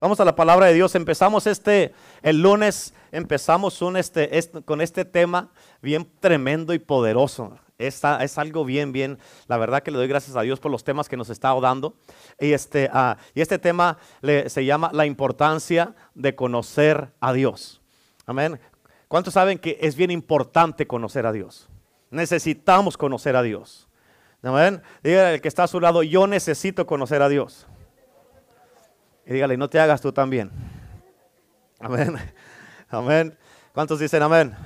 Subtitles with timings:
[0.00, 0.94] Vamos a la palabra de Dios.
[0.94, 1.92] Empezamos este,
[2.22, 4.30] el lunes, empezamos este,
[4.64, 5.50] con este tema
[5.82, 7.58] bien tremendo y poderoso.
[7.78, 10.84] Esta, es algo bien, bien, la verdad que le doy gracias a Dios por los
[10.84, 11.96] temas que nos está dando.
[12.38, 17.80] Y este, ah, y este tema se llama la importancia de conocer a Dios.
[18.24, 18.60] Amén.
[19.08, 21.68] ¿Cuántos saben que es bien importante conocer a Dios?
[22.10, 23.88] Necesitamos conocer a Dios.
[24.44, 24.80] Amén.
[25.02, 27.66] Diga el que está a su lado, yo necesito conocer a Dios.
[29.28, 30.50] Y dígale, no te hagas tú también.
[31.78, 32.16] Amén.
[32.88, 33.38] Amén.
[33.74, 34.56] ¿Cuántos dicen amén?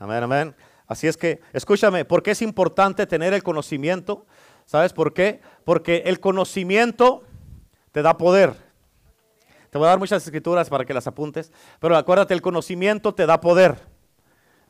[0.00, 0.56] Amén, amén.
[0.88, 4.26] Así es que, escúchame, ¿por qué es importante tener el conocimiento?
[4.66, 5.40] ¿Sabes por qué?
[5.64, 7.22] Porque el conocimiento
[7.92, 8.54] te da poder.
[9.70, 13.26] Te voy a dar muchas escrituras para que las apuntes, pero acuérdate, el conocimiento te
[13.26, 13.76] da poder.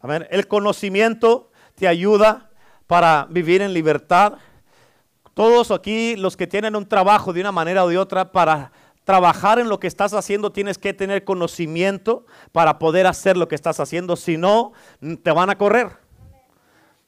[0.03, 0.27] Amén.
[0.31, 2.51] El conocimiento te ayuda
[2.87, 4.35] para vivir en libertad.
[5.33, 8.71] Todos aquí, los que tienen un trabajo de una manera o de otra para
[9.05, 13.55] trabajar en lo que estás haciendo, tienes que tener conocimiento para poder hacer lo que
[13.55, 14.17] estás haciendo.
[14.17, 14.73] Si no,
[15.23, 15.91] te van a correr.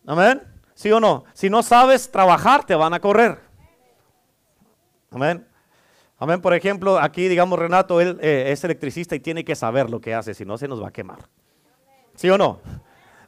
[0.07, 0.43] Amén.
[0.75, 1.25] ¿Sí o no?
[1.33, 3.41] Si no sabes trabajar, te van a correr.
[5.11, 5.47] Amén.
[6.19, 6.41] Amén.
[6.41, 10.15] Por ejemplo, aquí, digamos, Renato, él eh, es electricista y tiene que saber lo que
[10.15, 11.29] hace, si no, se nos va a quemar.
[12.15, 12.61] ¿Sí o no?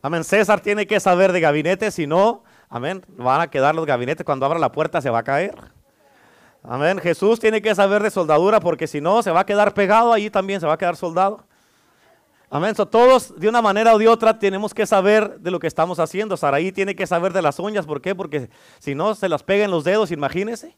[0.02, 0.24] Amén.
[0.24, 4.24] César tiene que saber de gabinete, si no, amén, van a quedar los gabinetes.
[4.24, 5.54] Cuando abra la puerta se va a caer.
[6.62, 6.98] Amén.
[6.98, 10.30] Jesús tiene que saber de soldadura porque si no se va a quedar pegado allí
[10.30, 11.44] también, se va a quedar soldado.
[12.50, 12.74] Amén.
[12.74, 16.36] todos de una manera o de otra tenemos que saber de lo que estamos haciendo.
[16.36, 17.84] Saraí tiene que saber de las uñas.
[17.84, 18.14] ¿Por qué?
[18.14, 18.48] Porque
[18.78, 20.74] si no se las pega en los dedos, imagínese.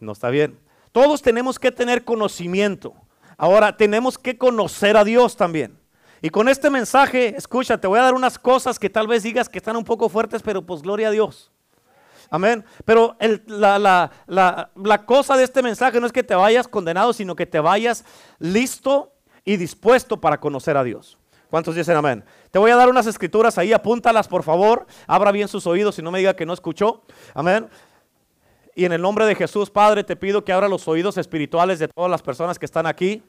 [0.00, 0.58] No está bien.
[0.90, 2.94] Todos tenemos que tener conocimiento.
[3.38, 5.78] Ahora tenemos que conocer a Dios también.
[6.20, 9.48] Y con este mensaje, escucha, te voy a dar unas cosas que tal vez digas
[9.48, 11.52] que están un poco fuertes, pero pues gloria a Dios.
[12.30, 12.64] Amén.
[12.84, 17.60] Pero la, cosa de este mensaje no es que te vayas condenado, sino que te
[17.60, 18.04] vayas
[18.38, 19.12] listo
[19.44, 21.18] y dispuesto para conocer a Dios.
[21.50, 22.24] ¿Cuántos dicen amén?
[22.50, 24.86] Te voy a dar unas escrituras ahí, apúntalas por favor.
[25.06, 27.02] Abra bien sus oídos y no me diga que no escuchó.
[27.34, 27.68] Amén.
[28.74, 31.88] Y en el nombre de Jesús, Padre, te pido que abra los oídos espirituales de
[31.88, 33.22] todas las personas que están aquí.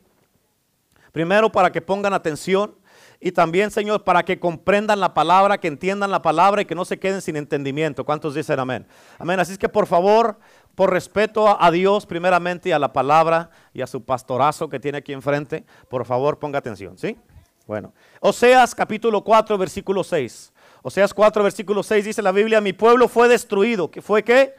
[1.14, 2.76] Primero, para que pongan atención
[3.20, 6.86] y también, Señor, para que comprendan la palabra, que entiendan la palabra y que no
[6.86, 8.06] se queden sin entendimiento.
[8.06, 8.86] ¿Cuántos dicen amén?
[9.18, 9.40] Amén.
[9.40, 10.38] Así es que por favor,
[10.76, 15.00] por respeto a Dios primeramente y a la palabra y a su pastorazo que tiene
[15.00, 17.18] aquí enfrente, por favor ponga atención, ¿sí?
[17.66, 20.54] Bueno, Oseas capítulo 4, versículo 6.
[20.84, 23.90] Oseas 4, versículo 6 dice la Biblia, mi pueblo fue destruido.
[23.90, 24.54] ¿Qué fue qué?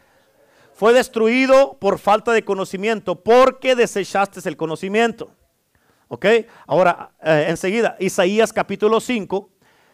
[0.75, 5.31] Fue destruido por falta de conocimiento, porque desechaste el conocimiento.
[6.09, 6.27] ¿Ok?
[6.67, 9.51] Ahora, eh, enseguida, Isaías capítulo 5,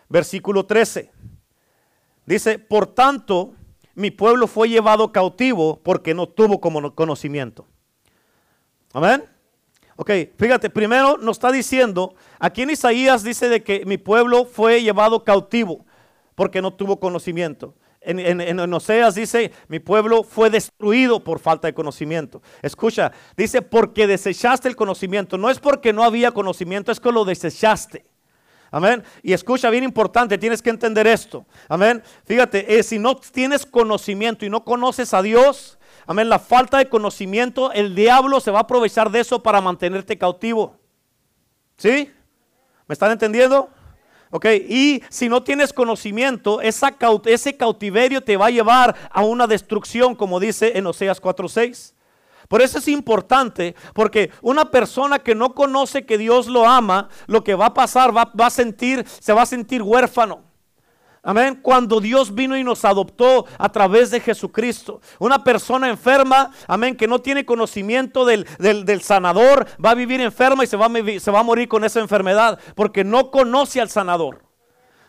[0.08, 1.10] versículo 13.
[2.25, 3.54] Dice, por tanto,
[3.94, 7.66] mi pueblo fue llevado cautivo porque no tuvo como conocimiento.
[8.92, 9.25] Amén.
[9.97, 14.82] Ok, fíjate, primero nos está diciendo, aquí en Isaías dice de que mi pueblo fue
[14.82, 15.84] llevado cautivo
[16.34, 22.42] porque no tuvo conocimiento en, Oseas dice, mi pueblo fue destruido por falta de conocimiento.
[22.62, 25.38] Escucha, dice, porque desechaste el conocimiento.
[25.38, 28.04] No es porque no había conocimiento, es que lo desechaste.
[28.70, 29.04] Amén.
[29.22, 31.47] Y escucha, bien importante, tienes que entender esto.
[31.69, 32.03] Amén.
[32.25, 36.88] Fíjate, eh, si no tienes conocimiento y no conoces a Dios, amén, la falta de
[36.88, 40.76] conocimiento, el diablo se va a aprovechar de eso para mantenerte cautivo.
[41.76, 42.10] ¿Sí?
[42.87, 43.70] ¿Me están entendiendo?
[44.37, 50.17] Ok, y si no tienes conocimiento, ese cautiverio te va a llevar a una destrucción,
[50.17, 51.95] como dice en Oseas 4:6.
[52.49, 57.44] Por eso es importante, porque una persona que no conoce que Dios lo ama, lo
[57.44, 60.43] que va a pasar, va, va a sentir, se va a sentir huérfano.
[61.27, 61.59] Amén.
[61.62, 65.01] Cuando Dios vino y nos adoptó a través de Jesucristo.
[65.19, 68.47] Una persona enferma, amén, que no tiene conocimiento del,
[69.03, 73.31] sanador, va a vivir enferma y se va, a, morir con esa enfermedad porque no
[73.31, 74.45] conoce al sanador.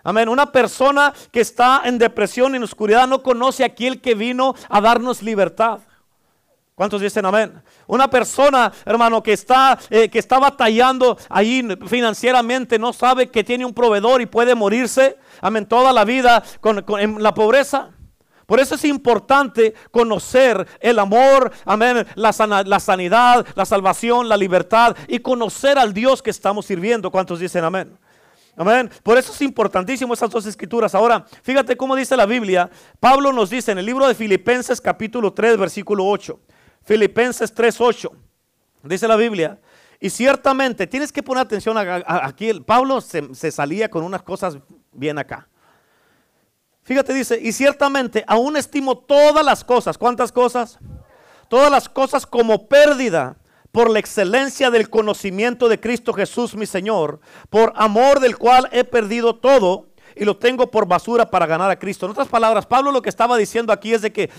[0.06, 0.30] Amén.
[0.30, 4.80] Una persona que está en depresión en oscuridad no conoce a aquel que vino a
[4.80, 5.80] darnos libertad.
[6.76, 7.64] ¿Cuántos dicen amén?
[7.88, 13.66] Una persona, hermano, que está, eh, que está batallando ahí financieramente, no sabe que tiene
[13.66, 17.92] un proveedor y puede morirse, amén, toda la vida con, en la pobreza.
[18.46, 24.98] Por eso es importante conocer el amor, amén, la, la, sanidad, la salvación, la libertad
[25.08, 27.10] y conocer al Dios que estamos sirviendo.
[27.10, 27.98] ¿Cuántos dicen amén?
[28.58, 28.90] Amén.
[29.02, 30.94] Por eso es importantísimo esas dos escrituras.
[30.94, 32.70] Ahora, fíjate cómo dice la Biblia.
[33.00, 36.40] Pablo nos dice en el libro de Filipenses capítulo 3, versículo 8.
[36.86, 38.12] Filipenses 3:8.
[38.84, 39.60] Dice la Biblia.
[40.00, 42.54] Y ciertamente, tienes que poner atención aquí.
[42.62, 44.58] Pablo se, salía con unas cosas
[44.92, 45.48] bien acá.
[46.84, 49.98] Fíjate, dice, y ciertamente aún estimo todas las cosas.
[49.98, 50.78] ¿Cuántas cosas?
[51.50, 53.38] Todas las cosas como pérdida
[53.72, 58.84] por la excelencia del conocimiento de Cristo Jesús mi Señor, por amor del cual he
[58.84, 62.06] perdido todo y lo tengo por basura para ganar a Cristo.
[62.06, 64.30] En otras palabras, Pablo lo que estaba diciendo aquí es de que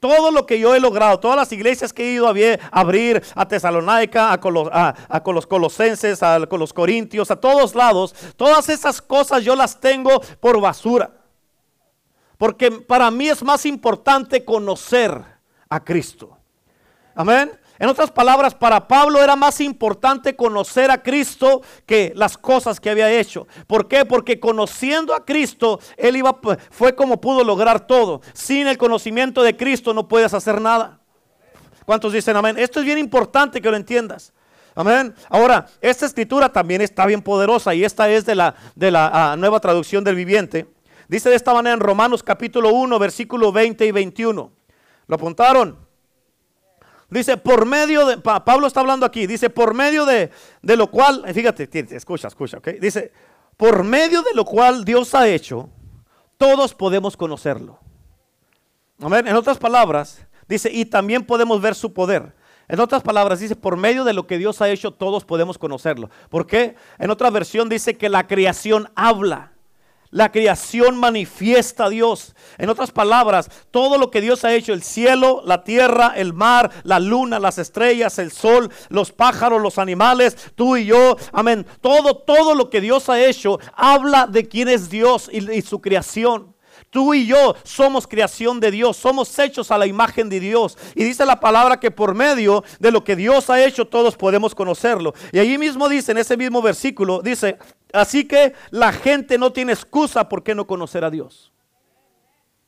[0.00, 2.34] todo lo que yo he logrado, todas las iglesias que he ido a
[2.70, 9.00] abrir a Tesalónica, a, los colosenses, a, con los corintios, a todos lados, todas esas
[9.00, 11.10] cosas yo las tengo por basura.
[12.38, 15.12] Porque para mí es más importante conocer
[15.68, 16.36] a Cristo.
[17.14, 17.52] Amén.
[17.82, 22.88] En otras palabras, para Pablo era más importante conocer a Cristo que las cosas que
[22.88, 23.48] había hecho.
[23.66, 24.04] ¿Por qué?
[24.04, 26.38] Porque conociendo a Cristo, él iba
[26.70, 28.20] fue como pudo lograr todo.
[28.34, 31.00] Sin el conocimiento de Cristo no puedes hacer nada.
[31.84, 32.56] ¿Cuántos dicen amén?
[32.56, 34.32] Esto es bien importante que lo entiendas.
[34.76, 35.12] Amén.
[35.28, 39.36] Ahora, esta escritura también está bien poderosa y esta es de la, de la ah,
[39.36, 40.68] nueva traducción del viviente.
[41.08, 44.52] Dice de esta manera en Romanos capítulo 1, versículo 20 y 21.
[45.08, 45.90] ¿Lo apuntaron?
[47.12, 50.30] Dice, por medio de, Pablo está hablando aquí, dice, por medio de,
[50.62, 52.68] de lo cual, eh, fíjate, escucha, escucha, ok.
[52.80, 53.12] Dice,
[53.58, 55.68] por medio de lo cual Dios ha hecho,
[56.38, 57.78] todos podemos conocerlo.
[58.98, 62.34] En otras palabras, dice, y también podemos ver su poder.
[62.66, 66.08] En otras palabras, dice, por medio de lo que Dios ha hecho, todos podemos conocerlo.
[66.30, 66.76] ¿Por qué?
[66.98, 69.51] En otra versión dice que la creación habla.
[70.12, 72.34] La creación manifiesta a Dios.
[72.58, 76.70] En otras palabras, todo lo que Dios ha hecho, el cielo, la tierra, el mar,
[76.84, 81.66] la luna, las estrellas, el sol, los pájaros, los animales, tú y yo, amén.
[81.80, 85.80] Todo, todo lo que Dios ha hecho habla de quién es Dios y, y su
[85.80, 86.51] creación.
[86.92, 90.76] Tú y yo somos creación de Dios, somos hechos a la imagen de Dios.
[90.94, 94.54] Y dice la palabra que por medio de lo que Dios ha hecho todos podemos
[94.54, 95.14] conocerlo.
[95.32, 97.56] Y allí mismo dice, en ese mismo versículo, dice,
[97.94, 101.50] así que la gente no tiene excusa por qué no conocer a Dios.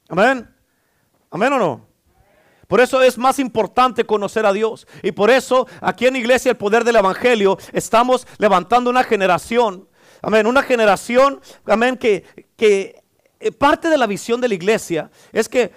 [0.09, 0.49] Amén.
[1.31, 1.87] Amén o no.
[2.67, 4.87] Por eso es más importante conocer a Dios.
[5.03, 9.87] Y por eso aquí en Iglesia el Poder del Evangelio estamos levantando una generación.
[10.23, 10.47] Amén.
[10.47, 12.25] Una generación, amén, que,
[12.57, 13.04] que
[13.59, 15.73] parte de la visión de la iglesia es que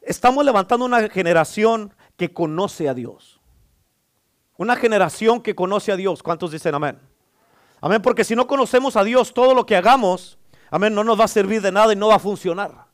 [0.00, 3.40] estamos levantando una generación que conoce a Dios.
[4.56, 6.22] Una generación que conoce a Dios.
[6.22, 6.98] ¿Cuántos dicen amén?
[7.80, 10.38] Amén, porque si no conocemos a Dios, todo lo que hagamos,
[10.70, 12.86] amén, no nos va a servir de nada y no va a funcionar.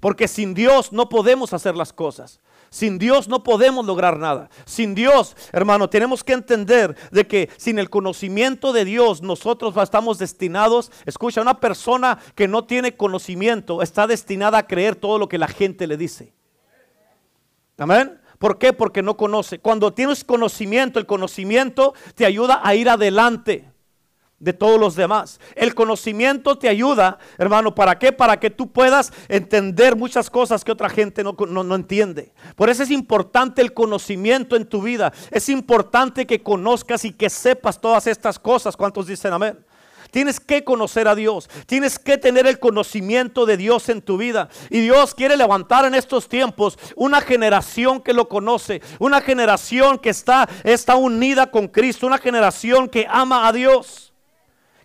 [0.00, 2.40] Porque sin Dios no podemos hacer las cosas.
[2.70, 4.48] Sin Dios no podemos lograr nada.
[4.64, 10.18] Sin Dios, hermano, tenemos que entender de que sin el conocimiento de Dios nosotros estamos
[10.18, 15.38] destinados, escucha, una persona que no tiene conocimiento está destinada a creer todo lo que
[15.38, 16.32] la gente le dice.
[17.76, 18.20] Amén.
[18.38, 18.72] ¿Por qué?
[18.72, 19.58] Porque no conoce.
[19.58, 23.70] Cuando tienes conocimiento, el conocimiento te ayuda a ir adelante
[24.40, 25.38] de todos los demás.
[25.54, 28.10] El conocimiento te ayuda, hermano, ¿para qué?
[28.10, 32.32] Para que tú puedas entender muchas cosas que otra gente no, no, entiende.
[32.56, 35.12] Por eso es importante el conocimiento en tu vida.
[35.30, 38.76] Es importante que conozcas y que sepas todas estas cosas.
[38.76, 39.58] ¿Cuántos dicen amén?
[40.10, 41.48] Tienes que conocer a Dios.
[41.66, 44.48] Tienes que tener el conocimiento de Dios en tu vida.
[44.70, 48.80] Y Dios quiere levantar en estos tiempos una generación que lo conoce.
[48.98, 52.06] Una generación que está, está unida con Cristo.
[52.06, 54.09] Una generación que ama a Dios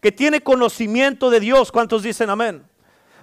[0.06, 1.72] que tiene conocimiento de Dios.
[1.72, 2.64] ¿Cuántos dicen amén?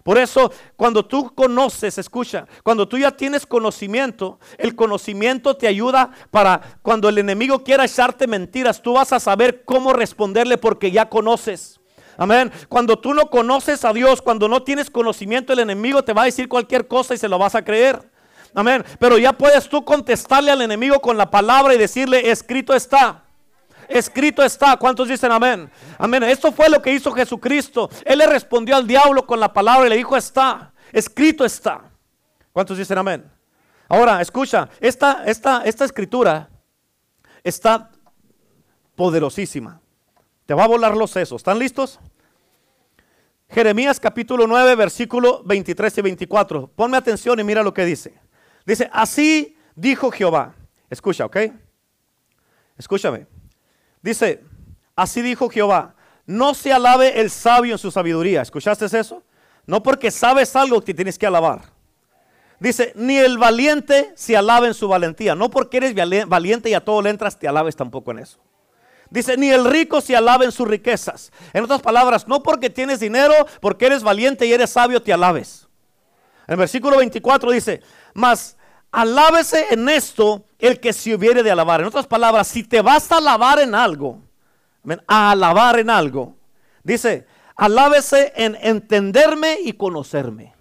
[0.03, 6.11] Por eso, cuando tú conoces, escucha, cuando tú ya tienes conocimiento, el conocimiento te ayuda
[6.33, 11.09] para cuando el enemigo quiera echarte mentiras, tú vas a saber cómo responderle porque ya
[11.09, 11.79] conoces.
[12.17, 12.51] Amén.
[12.69, 16.25] Cuando tú no conoces a Dios, cuando no tienes conocimiento, el enemigo te va a
[16.25, 18.11] decir cualquier cosa y se lo vas a creer.
[18.57, 18.85] Amén.
[18.99, 23.23] Pero ya puedes tú contestarle al enemigo con la palabra y decirle, escrito está
[23.93, 24.77] escrito está.
[24.77, 25.71] ¿Cuántos dicen amén?
[25.99, 26.23] Amén.
[26.25, 27.91] Esto fue lo que hizo Jesucristo.
[28.05, 30.73] Él le respondió al diablo con la palabra y le dijo está.
[30.93, 31.83] Escrito está.
[32.53, 33.31] ¿Cuántos dicen amén?
[33.89, 36.49] Ahora, escucha, esta, esta, esta escritura
[37.45, 37.91] está
[38.95, 39.81] poderosísima.
[40.47, 41.41] Te va a volar los sesos.
[41.41, 41.99] ¿Están listos?
[43.49, 46.69] Jeremías capítulo 9, versículo 23 y 24.
[46.69, 48.15] Ponme atención y mira lo que dice.
[48.65, 50.55] Dice, así dijo Jehová.
[50.89, 51.37] Escucha, ¿ok?
[52.79, 53.27] Escúchame.
[54.03, 54.43] Dice,
[54.97, 55.95] así dijo Jehová,
[56.27, 58.43] no se alabe el sabio en su sabiduría.
[58.43, 59.23] ¿Escuchaste eso?
[59.67, 61.63] No porque sabes algo que tienes que alabar.
[62.59, 65.35] Dice, ni el valiente se alabe en su valentía.
[65.35, 65.95] No porque eres
[66.29, 68.39] valiente y a todo le entras, te alabes tampoco en eso.
[69.11, 71.33] Dice, ni el rico se alabe en sus riquezas.
[71.53, 75.69] En otras palabras, no porque tienes dinero, porque eres valiente y eres sabio, te alabes.
[76.47, 77.83] En el versículo 24 dice,
[78.15, 78.57] mas
[78.93, 81.81] alábese en esto el que se hubiere de alabar.
[81.81, 84.21] En otras palabras, si te vas a alabar en algo,
[85.09, 86.37] a alabar en algo,
[86.85, 90.52] dice, alábese en entenderme y conocerme.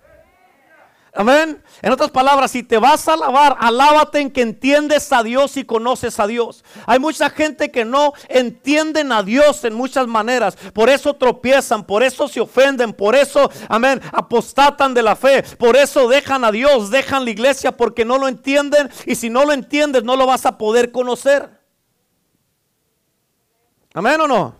[1.13, 1.61] Amén.
[1.81, 5.65] En otras palabras, si te vas a alabar, alábate en que entiendes a Dios y
[5.65, 6.63] conoces a Dios.
[6.85, 10.55] Hay mucha gente que no entienden a Dios en muchas maneras.
[10.73, 15.43] Por eso tropiezan, por eso se ofenden, por eso, amén, apostatan de la fe.
[15.57, 18.89] Por eso dejan a Dios, dejan la iglesia porque no lo entienden.
[19.05, 21.59] Y si no lo entiendes, no lo vas a poder conocer.
[23.93, 24.55] Amén o no.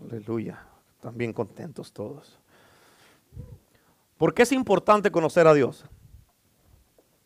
[0.00, 0.64] Aleluya.
[0.96, 2.37] Están bien contentos todos.
[4.18, 5.84] ¿Por qué es importante conocer a Dios?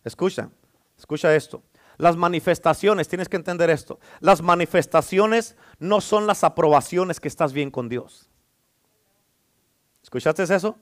[0.05, 0.51] Escucha,
[0.99, 1.63] escucha esto.
[1.97, 3.99] Las manifestaciones, tienes que entender esto.
[4.21, 8.29] Las manifestaciones no son las aprobaciones que estás bien con Dios.
[10.03, 10.77] ¿Escuchaste eso?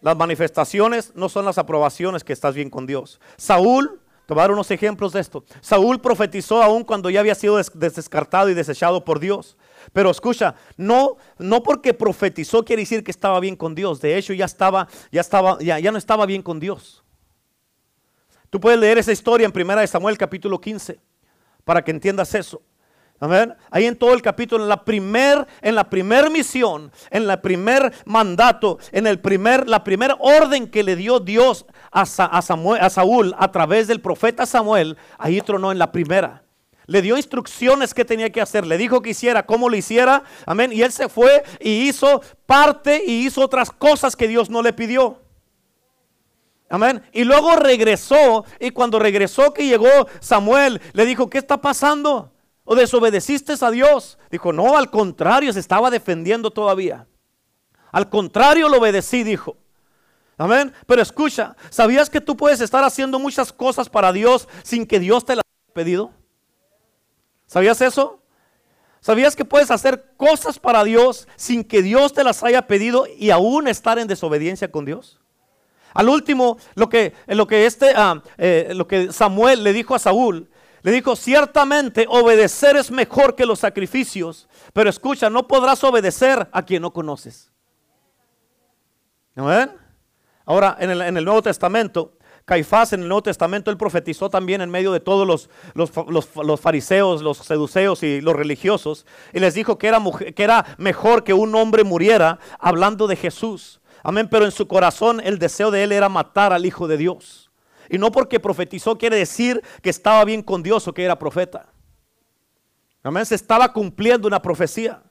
[0.00, 3.20] Las manifestaciones no son las aprobaciones que estás bien con Dios.
[3.36, 5.44] Saúl, te unos ejemplos de esto.
[5.60, 9.56] Saúl profetizó aún cuando ya había sido descartado y desechado por Dios.
[9.92, 14.00] Pero escucha, no, no porque profetizó quiere decir que estaba bien con Dios.
[14.00, 17.02] De hecho, ya estaba, ya estaba, ya, ya no estaba bien con Dios.
[18.50, 21.00] Tú puedes leer esa historia en 1 Samuel capítulo 15
[21.64, 22.62] para que entiendas eso.
[23.18, 23.54] Amén.
[23.70, 27.92] Ahí en todo el capítulo, en la primer, en la primer misión, en el primer
[28.04, 32.90] mandato, en el primer, la primera orden que le dio Dios a, a, Samuel, a
[32.90, 36.45] Saúl a través del profeta Samuel, ahí tronó en la primera.
[36.86, 38.66] Le dio instrucciones que tenía que hacer.
[38.66, 40.22] Le dijo que hiciera, cómo lo hiciera.
[40.46, 40.72] Amén.
[40.72, 44.72] Y él se fue y hizo parte y hizo otras cosas que Dios no le
[44.72, 45.20] pidió.
[46.68, 47.02] Amén.
[47.12, 48.44] Y luego regresó.
[48.60, 49.88] Y cuando regresó que llegó
[50.20, 52.32] Samuel, le dijo, ¿qué está pasando?
[52.64, 54.18] ¿O desobedeciste a Dios?
[54.30, 57.06] Dijo, no, al contrario, se estaba defendiendo todavía.
[57.92, 59.56] Al contrario, lo obedecí, dijo.
[60.38, 60.72] Amén.
[60.86, 65.24] Pero escucha, ¿sabías que tú puedes estar haciendo muchas cosas para Dios sin que Dios
[65.24, 66.12] te las haya pedido?
[67.46, 68.20] ¿Sabías eso?
[69.00, 73.30] ¿Sabías que puedes hacer cosas para Dios sin que Dios te las haya pedido y
[73.30, 75.20] aún estar en desobediencia con Dios?
[75.94, 79.98] Al último, lo que, lo que, este, ah, eh, lo que Samuel le dijo a
[79.98, 80.50] Saúl,
[80.82, 86.62] le dijo, ciertamente obedecer es mejor que los sacrificios, pero escucha, no podrás obedecer a
[86.62, 87.50] quien no conoces.
[90.44, 94.60] Ahora, en el, en el Nuevo Testamento, Caifás en el Nuevo Testamento, él profetizó también
[94.60, 99.04] en medio de todos los, los, fariseos, los seduceos y los religiosos.
[99.32, 100.00] Y les dijo que era,
[100.34, 103.80] que era mejor que un hombre muriera hablando de Jesús.
[104.04, 107.50] Amén, pero en su corazón el deseo de él era matar al Hijo de Dios.
[107.90, 111.66] Y no porque profetizó quiere decir que estaba bien con Dios o que era profeta.
[113.02, 115.02] Amén, se estaba cumpliendo una profecía.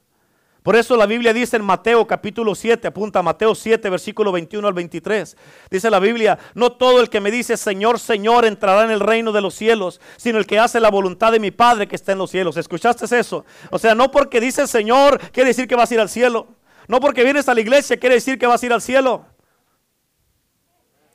[0.65, 4.67] Por eso la Biblia dice en Mateo capítulo 7, apunta a Mateo 7, versículo 21
[4.67, 5.38] al 23.
[5.69, 9.31] Dice la Biblia, no todo el que me dice Señor, Señor entrará en el reino
[9.31, 12.17] de los cielos, sino el que hace la voluntad de mi Padre que está en
[12.17, 12.57] los cielos.
[12.57, 13.45] ¿Escuchaste eso?
[13.69, 16.48] O sea, no porque dice Señor quiere decir que vas a ir al cielo.
[16.88, 19.24] No porque vienes a la iglesia quiere decir que vas a ir al cielo.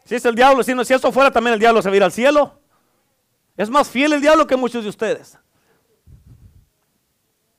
[0.04, 1.96] Si es el diablo, si, no, si eso fuera también el diablo se va a
[1.96, 2.60] ir al cielo.
[3.56, 5.36] Es más fiel el diablo que muchos de ustedes.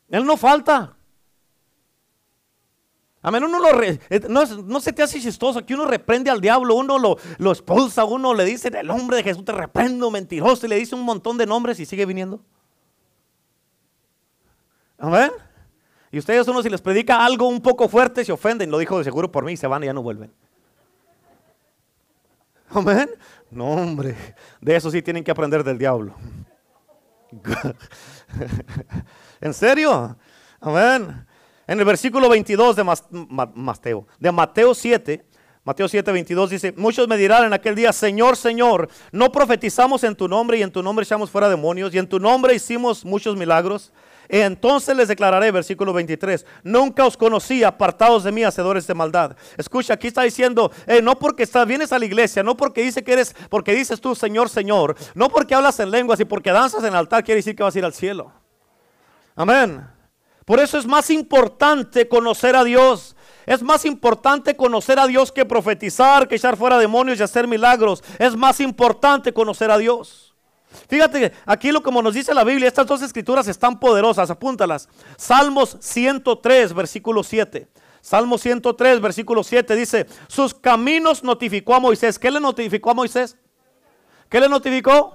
[0.10, 0.95] Él no falta.
[3.24, 4.00] Amén, uno lo eh,
[4.30, 8.34] no, se te hace chistoso que uno reprende al diablo, uno lo, lo expulsa, uno
[8.34, 11.46] le dice, el nombre de Jesús te reprendo, mentiroso, y le dice un montón de
[11.46, 12.42] nombres y sigue viniendo.
[14.98, 15.32] Amén.
[16.12, 19.04] Y ustedes uno si les predica algo un poco fuerte se ofenden, lo dijo de
[19.04, 20.34] seguro por mí, se van y ya no vuelven.
[22.70, 23.10] Amén.
[23.51, 24.16] No, hombre,
[24.62, 26.16] de eso sí tienen que aprender del diablo.
[29.42, 30.18] ¿En serio?
[30.60, 31.28] Amén.
[31.72, 35.24] En el versículo 22 de Mateo, de Mateo 7,
[35.63, 40.13] Mateo 7, 22 dice, muchos me dirán en aquel día, Señor, Señor, no profetizamos en
[40.13, 43.38] tu nombre y en tu nombre echamos fuera demonios y en tu nombre hicimos muchos
[43.38, 43.94] milagros.
[44.28, 49.38] Entonces les declararé, versículo 23, nunca os conocí, apartados de mí, hacedores de maldad.
[49.56, 53.01] Escucha, aquí está diciendo, eh, no porque estás, vienes a la iglesia, no porque dice
[53.01, 56.82] que eres, porque dices tú, Señor, Señor, no porque hablas en lenguas y porque danzas
[56.82, 58.30] en el altar, quiere decir que vas a ir al cielo.
[59.38, 60.00] Amén.
[60.51, 63.15] Por eso es más importante conocer a Dios.
[63.46, 68.03] Es más importante conocer a Dios que profetizar, que echar fuera demonios y hacer milagros.
[68.20, 70.36] Es más importante conocer a Dios.
[70.89, 74.89] Fíjate, aquí lo como nos dice la Biblia, estas dos escrituras están poderosas, apúntalas.
[75.15, 77.70] Salmos 103, versículo 7.
[78.01, 82.20] Salmo 103, versículo 7 dice, sus caminos notificó a Moisés.
[82.20, 83.38] ¿Qué le notificó a Moisés?
[84.27, 85.13] ¿Qué le notificó?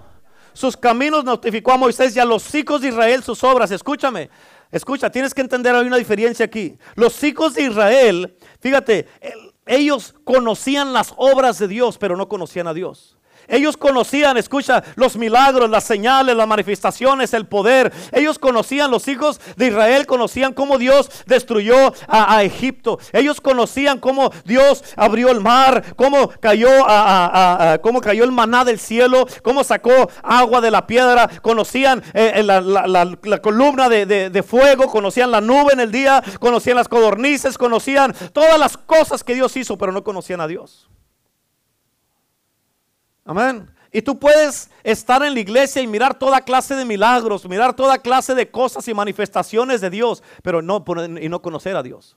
[0.57, 3.71] Sus caminos notificó a Moisés y a los hijos de Israel sus obras.
[3.71, 4.31] Escúchame,
[4.71, 6.79] Escucha, tienes que entender, hay una diferencia aquí.
[6.95, 9.07] Los hijos de Israel, fíjate,
[9.65, 13.16] ellos conocían las obras de Dios, pero no conocían a Dios.
[13.49, 17.93] Ellos conocían, escucha, los milagros, las señales, las manifestaciones, el poder.
[18.13, 22.99] Ellos conocían, los hijos de Israel conocían cómo Dios destruyó a, Egipto.
[23.13, 26.69] Ellos conocían cómo Dios abrió el mar, cómo cayó,
[27.83, 31.29] cómo cayó el maná del cielo, cómo sacó agua de la piedra.
[31.43, 36.77] Conocían eh, eh, la, columna de, de fuego, conocían la nube en el día, conocían
[36.77, 40.89] las codornices, conocían todas las cosas que Dios hizo, pero no conocían a Dios.
[43.27, 43.69] Amén.
[43.93, 47.99] Y tú puedes estar en la iglesia y mirar toda clase de milagros, mirar toda
[47.99, 50.85] clase de cosas y manifestaciones de Dios, pero no,
[51.21, 52.17] y no conocer a Dios.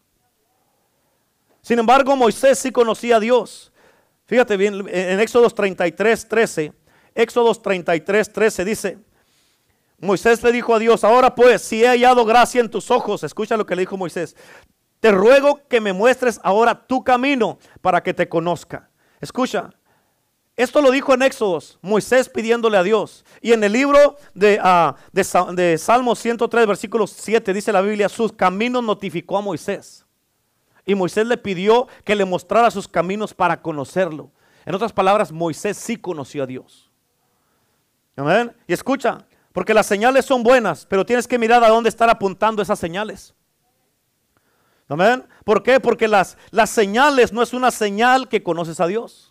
[1.61, 3.71] Sin embargo, Moisés sí conocía a Dios.
[4.25, 6.73] Fíjate bien, en Éxodo 33, 13,
[7.15, 8.97] Éxodo 33, 13 dice,
[9.99, 13.57] Moisés le dijo a Dios, ahora pues, si he hallado gracia en tus ojos, escucha
[13.57, 14.35] lo que le dijo Moisés,
[14.99, 18.89] te ruego que me muestres ahora tu camino para que te conozca.
[19.19, 19.71] Escucha,
[20.63, 23.23] esto lo dijo en Éxodos, Moisés pidiéndole a Dios.
[23.41, 24.59] Y en el libro de,
[25.13, 30.05] de, Salmos 103, versículo 7, dice la Biblia, sus caminos notificó a Moisés.
[30.85, 34.31] Y Moisés le pidió que le mostrara sus caminos para conocerlo.
[34.65, 36.91] En otras palabras, Moisés sí conoció a Dios.
[38.17, 38.53] Amén.
[38.67, 42.61] Y escucha, porque las señales son buenas, pero tienes que mirar a dónde están apuntando
[42.61, 43.33] esas señales.
[44.89, 45.25] Amén.
[45.45, 45.79] ¿Por qué?
[45.79, 49.28] Porque las, las señales no es una señal que conoces a Dios.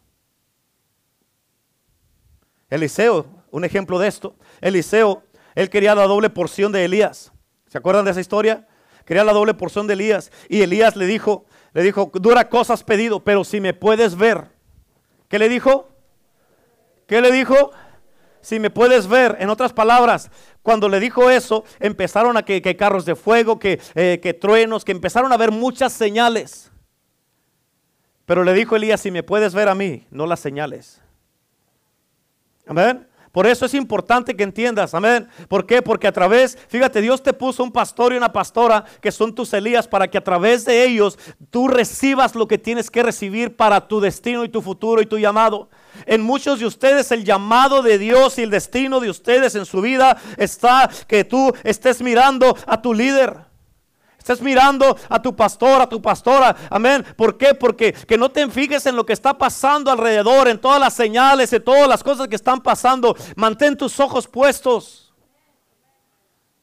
[2.71, 4.37] Eliseo, un ejemplo de esto.
[4.61, 5.23] Eliseo,
[5.55, 7.33] él quería la doble porción de Elías.
[7.67, 8.67] ¿Se acuerdan de esa historia?
[9.05, 10.31] Quería la doble porción de Elías.
[10.49, 14.49] Y Elías le dijo, le dijo, dura cosas pedido, pero si me puedes ver.
[15.29, 15.89] ¿Qué le dijo?
[17.07, 17.71] ¿Qué le dijo?
[18.41, 20.31] Si me puedes ver, en otras palabras,
[20.63, 24.93] cuando le dijo eso, empezaron a que, carros de fuego, que, eh, que truenos, que
[24.93, 26.71] empezaron a ver muchas señales.
[28.27, 31.03] Pero le dijo Elías, si me puedes ver a mí, no las señales.
[32.69, 33.09] Amén.
[33.33, 35.29] Por eso es importante que entiendas, amén.
[35.49, 35.83] ¿Por qué?
[35.83, 39.53] Porque a través, fíjate, Dios te puso un pastor y una pastora que son tus
[39.53, 41.19] Elías para que a través de ellos
[41.51, 45.19] tú recibas lo que tienes que recibir para tu destino y tu futuro y tu
[45.19, 45.69] llamado.
[46.07, 49.81] En muchos de ustedes el llamado de Dios y el destino de ustedes en su
[49.83, 53.48] vida está que tú estés mirando a tu líder.
[54.29, 56.55] Estés mirando a tu pastor, a tu pastora.
[56.69, 57.03] Amén.
[57.17, 57.55] ¿Por qué?
[57.55, 61.51] Porque que no te fijes en lo que está pasando alrededor, en todas las señales,
[61.55, 63.17] en todas las cosas que están pasando.
[63.37, 65.15] Mantén tus ojos puestos.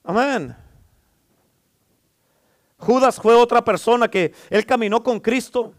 [0.03, 0.55] Amén.
[2.77, 5.73] Judas fue otra persona que él caminó con Cristo.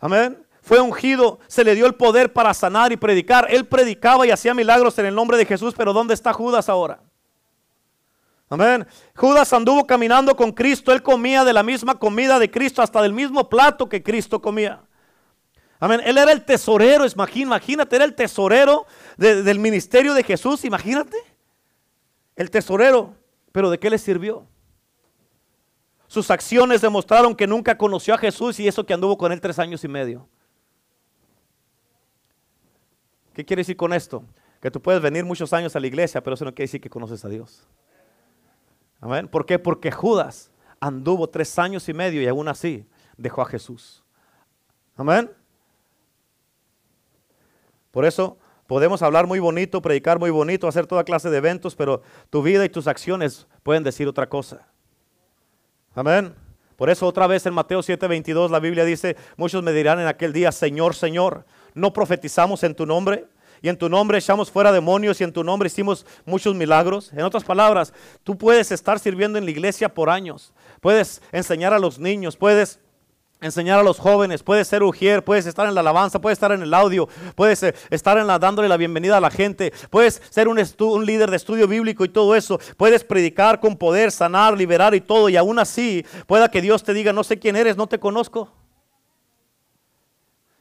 [0.00, 0.42] Amén.
[0.62, 3.46] Fue ungido, se le dio el poder para sanar y predicar.
[3.50, 7.00] Él predicaba y hacía milagros en el nombre de Jesús, pero ¿dónde está Judas ahora?
[8.50, 8.86] Amén.
[9.14, 10.92] Judas anduvo caminando con Cristo.
[10.92, 14.82] Él comía de la misma comida de Cristo, hasta del mismo plato que Cristo comía.
[15.78, 16.00] Amén.
[16.04, 21.16] Él era el tesorero, imagínate, era el tesorero del ministerio de Jesús, imagínate.
[22.36, 23.14] El tesorero.
[23.52, 24.46] Pero ¿de qué le sirvió?
[26.06, 29.58] Sus acciones demostraron que nunca conoció a Jesús y eso que anduvo con él tres
[29.58, 30.26] años y medio.
[33.34, 34.24] ¿Qué quiere decir con esto?
[34.60, 36.90] Que tú puedes venir muchos años a la iglesia, pero eso no quiere decir que
[36.90, 37.68] conoces a Dios.
[39.00, 39.28] Amén.
[39.28, 39.58] ¿Por qué?
[39.58, 44.02] Porque Judas anduvo tres años y medio y aún así dejó a Jesús.
[44.96, 45.30] Amén.
[47.90, 52.02] Por eso podemos hablar muy bonito, predicar muy bonito, hacer toda clase de eventos, pero
[52.30, 54.68] tu vida y tus acciones pueden decir otra cosa.
[55.94, 56.34] Amén.
[56.76, 60.32] Por eso otra vez en Mateo 7:22 la Biblia dice, muchos me dirán en aquel
[60.32, 63.26] día, Señor, Señor, ¿no profetizamos en tu nombre?
[63.62, 67.12] Y en tu nombre echamos fuera demonios y en tu nombre hicimos muchos milagros.
[67.12, 67.92] En otras palabras,
[68.24, 72.80] tú puedes estar sirviendo en la iglesia por años, puedes enseñar a los niños, puedes
[73.40, 76.62] enseñar a los jóvenes, puedes ser ujier, puedes estar en la alabanza, puedes estar en
[76.62, 80.48] el audio, puedes eh, estar en la, dándole la bienvenida a la gente, puedes ser
[80.48, 84.94] un, un líder de estudio bíblico y todo eso, puedes predicar con poder, sanar, liberar
[84.94, 87.86] y todo, y aún así pueda que Dios te diga, no sé quién eres, no
[87.86, 88.52] te conozco.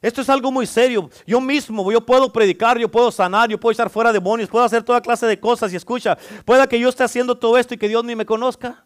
[0.01, 1.10] Esto es algo muy serio.
[1.25, 4.83] Yo mismo, yo puedo predicar, yo puedo sanar, yo puedo echar fuera demonios, puedo hacer
[4.83, 7.88] toda clase de cosas y escucha, pueda que yo esté haciendo todo esto y que
[7.88, 8.86] Dios ni me conozca.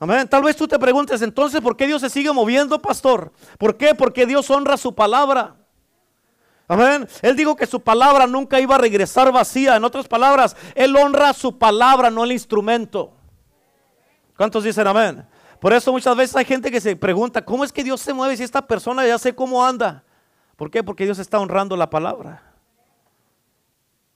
[0.00, 0.28] Amén.
[0.28, 3.32] Tal vez tú te preguntes entonces, ¿por qué Dios se sigue moviendo, pastor?
[3.58, 3.96] ¿Por qué?
[3.96, 5.56] Porque Dios honra su palabra.
[6.68, 7.08] Amén.
[7.22, 9.74] Él dijo que su palabra nunca iba a regresar vacía.
[9.74, 13.12] En otras palabras, Él honra su palabra, no el instrumento.
[14.36, 15.26] ¿Cuántos dicen amén?
[15.60, 18.36] Por eso muchas veces hay gente que se pregunta, ¿cómo es que Dios se mueve
[18.36, 20.04] si esta persona ya sé cómo anda?
[20.56, 20.82] ¿Por qué?
[20.82, 22.42] Porque Dios está honrando la palabra.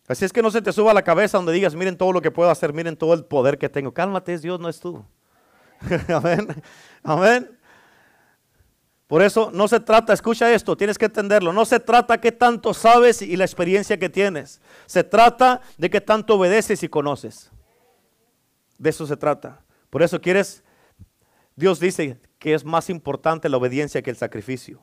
[0.09, 2.21] Así es que no se te suba a la cabeza donde digas, miren todo lo
[2.21, 3.93] que puedo hacer, miren todo el poder que tengo.
[3.93, 5.05] Cálmate, es Dios, no es tú.
[6.09, 6.63] Amén.
[7.03, 7.59] Amén.
[9.13, 12.73] Por eso no se trata, escucha esto, tienes que entenderlo, no se trata qué tanto
[12.73, 14.59] sabes y la experiencia que tienes.
[14.87, 17.51] Se trata de qué tanto obedeces y conoces.
[18.79, 19.61] De eso se trata.
[19.91, 20.65] Por eso quieres,
[21.57, 24.81] Dios dice que es más importante la obediencia que el sacrificio.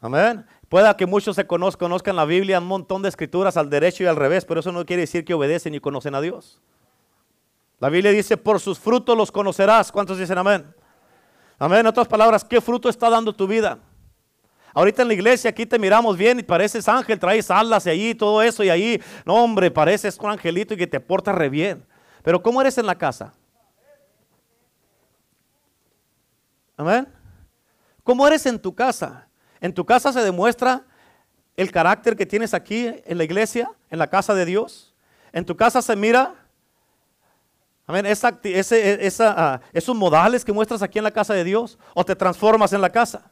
[0.00, 0.46] Amén.
[0.68, 4.06] Pueda que muchos se conozcan, conozcan la Biblia, un montón de escrituras al derecho y
[4.06, 6.60] al revés, pero eso no quiere decir que obedecen y conocen a Dios.
[7.80, 9.90] La Biblia dice, por sus frutos los conocerás.
[9.92, 10.74] ¿Cuántos dicen amén?
[11.58, 11.80] Amén.
[11.80, 13.78] En otras palabras, ¿qué fruto está dando tu vida?
[14.74, 18.14] Ahorita en la iglesia aquí te miramos bien y pareces ángel, traes alas y allí
[18.14, 21.84] todo eso y ahí, no hombre, pareces un angelito y que te porta re bien.
[22.22, 23.32] Pero ¿cómo eres en la casa?
[26.78, 27.08] Amén.
[28.04, 29.28] ¿Cómo eres en tu casa?
[29.60, 30.84] En tu casa se demuestra
[31.56, 34.94] el carácter que tienes aquí en la iglesia, en la casa de Dios.
[35.32, 36.36] En tu casa se mira,
[37.84, 42.14] amén, ese, ah, esos modales que muestras aquí en la casa de Dios o te
[42.14, 43.28] transformas en la casa.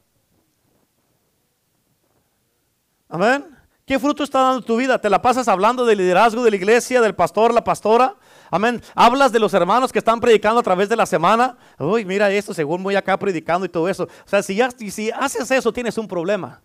[3.09, 3.47] Amén.
[3.85, 5.01] ¿Qué fruto está dando tu vida?
[5.01, 8.17] ¿Te la pasas hablando del liderazgo de la iglesia, del pastor, la pastora?
[8.57, 8.83] Amén.
[8.95, 11.59] Hablas de los hermanos que están predicando a través de la semana.
[11.79, 14.05] Uy, mira esto, según voy acá predicando y todo eso.
[14.05, 16.63] O sea, si, ya, si haces eso, tienes un problema.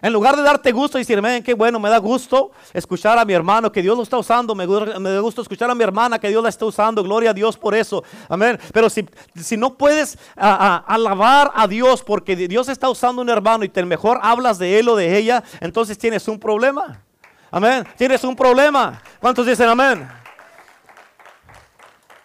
[0.00, 3.32] En lugar de darte gusto y decirme, qué bueno, me da gusto escuchar a mi
[3.32, 6.40] hermano que Dios lo está usando, me, da gusto escuchar a mi hermana que Dios
[6.40, 8.56] la está usando, gloria a Dios por eso, amén.
[8.72, 9.04] Pero si,
[9.34, 14.20] si no puedes alabar a Dios porque Dios está usando un hermano y te mejor
[14.22, 17.02] hablas de él o de ella, entonces tienes un problema,
[17.50, 17.84] amén.
[17.98, 19.02] Tienes un problema.
[19.20, 20.19] ¿Cuántos dicen amén?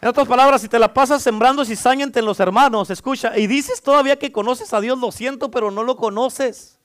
[0.05, 3.81] En otras palabras, si te la pasas sembrando cizaña entre los hermanos, escucha, y dices
[3.81, 6.79] todavía que conoces a Dios, lo siento, pero no lo conoces.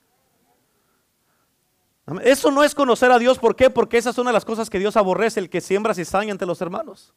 [2.23, 3.37] Eso no es conocer a Dios.
[3.37, 3.69] ¿Por qué?
[3.69, 6.47] Porque esa es una de las cosas que Dios aborrece, el que siembra cizaña entre
[6.47, 7.13] los hermanos.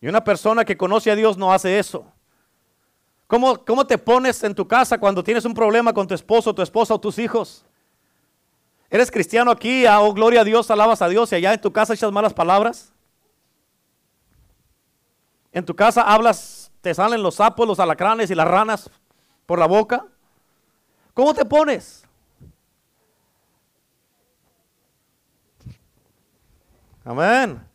[0.00, 2.06] Y una persona que conoce a Dios no hace eso.
[3.26, 6.62] ¿Cómo, ¿Cómo, te pones en tu casa cuando tienes un problema con tu esposo, tu
[6.62, 7.64] esposa o tus hijos?
[8.88, 9.84] ¿Eres cristiano aquí?
[9.84, 12.32] Ah, oh, gloria a Dios, alabas a Dios y allá en tu casa echas malas
[12.32, 12.92] palabras.
[15.56, 18.90] En tu casa hablas, te salen los sapos, los alacranes y las ranas
[19.46, 20.04] por la boca.
[21.14, 22.04] ¿Cómo te pones?
[27.02, 27.66] Amén.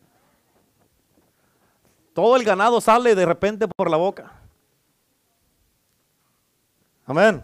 [2.14, 4.32] Todo el ganado sale de repente por la boca.
[7.08, 7.44] Amén.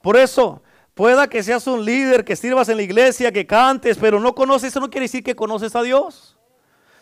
[0.00, 0.62] Por eso,
[0.94, 4.70] pueda que seas un líder, que sirvas en la iglesia, que cantes, pero no conoces,
[4.70, 6.38] eso no quiere decir que conoces a Dios.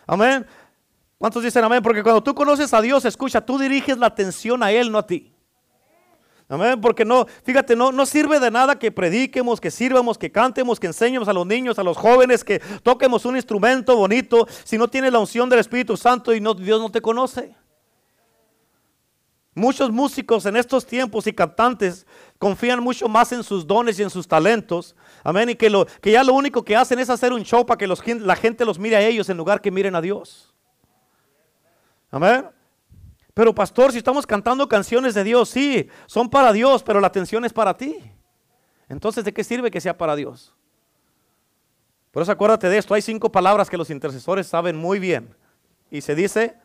[0.05, 0.45] Amén.
[1.19, 1.83] ¿Cuántos dicen amén?
[1.83, 5.07] Porque cuando tú conoces a Dios, escucha, tú diriges la atención a Él, no a
[5.07, 5.33] ti.
[6.49, 10.79] Amén, porque no, fíjate, no, no sirve de nada que prediquemos, que sirvamos, que cantemos,
[10.79, 14.87] que enseñemos a los niños, a los jóvenes, que toquemos un instrumento bonito, si no
[14.87, 17.57] tienes la unción del Espíritu Santo y Dios no te conoce.
[19.57, 22.07] Muchos músicos en estos tiempos y cantantes
[22.39, 24.95] confían mucho más en sus dones y en sus talentos.
[25.25, 25.49] Amén.
[25.49, 27.87] Y que, lo, que ya lo único que hacen es hacer un show para que
[27.87, 30.56] los, la gente los mire a ellos en lugar que miren a Dios.
[32.11, 32.49] Amén.
[33.35, 37.45] Pero pastor, si estamos cantando canciones de Dios, sí, son para Dios, pero la atención
[37.45, 37.99] es para ti.
[38.89, 40.55] Entonces, ¿de qué sirve que sea para Dios?
[42.11, 45.37] Por eso acuérdate de esto, hay cinco palabras que los intercesores saben muy bien.
[45.91, 46.57] Y se dice,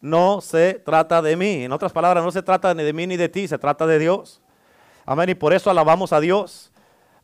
[0.00, 1.64] no se trata de mí.
[1.64, 3.98] En otras palabras, no se trata ni de mí ni de ti, se trata de
[3.98, 4.40] Dios.
[5.04, 5.30] Amén.
[5.30, 6.70] Y por eso alabamos a Dios.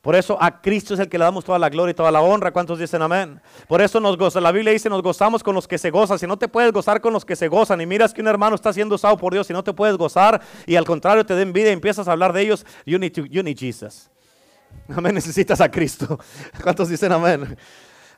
[0.05, 2.21] Por eso a Cristo es el que le damos toda la gloria y toda la
[2.21, 2.53] honra.
[2.53, 3.41] ¿Cuántos dicen amén?
[3.67, 4.39] Por eso nos goza.
[4.39, 6.19] La Biblia dice, nos gozamos con los que se gozan.
[6.19, 8.55] Si no te puedes gozar con los que se gozan y miras que un hermano
[8.55, 11.55] está siendo usado por Dios, si no te puedes gozar y al contrario te den
[11.55, 14.11] vida y empiezas a hablar de ellos, you need, you need Jesus.
[14.95, 16.21] Amén, necesitas a Cristo.
[16.63, 17.57] ¿Cuántos dicen amén?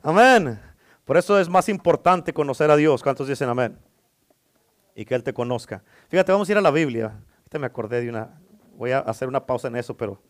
[0.02, 0.60] Amén.
[1.04, 3.00] Por eso es más importante conocer a Dios.
[3.00, 3.78] ¿Cuántos dicen amén?
[4.96, 5.84] Y que Él te conozca.
[6.08, 7.12] Fíjate, vamos a ir a la Biblia.
[7.38, 8.40] Ahorita me acordé de una,
[8.76, 10.20] voy a hacer una pausa en eso, pero...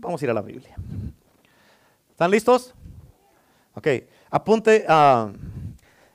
[0.00, 0.76] Vamos a ir a la Biblia.
[2.10, 2.72] ¿Están listos?
[3.74, 3.88] Ok,
[4.30, 5.30] apunte a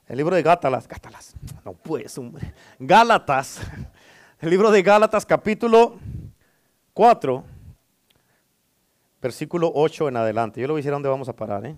[0.07, 0.87] el libro de Gátalas.
[0.87, 2.53] Gátalas, no pues, hombre.
[2.79, 3.59] Gálatas.
[4.39, 5.97] El libro de Gálatas, capítulo
[6.93, 7.43] 4,
[9.21, 10.61] versículo 8 en adelante.
[10.61, 11.65] Yo le voy a decir a dónde vamos a parar.
[11.65, 11.75] ¿eh?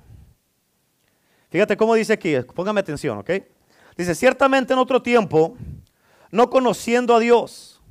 [1.50, 3.32] Fíjate cómo dice aquí, póngame atención, ¿ok?
[3.98, 5.56] Dice, ciertamente en otro tiempo,
[6.30, 7.82] no conociendo a Dios.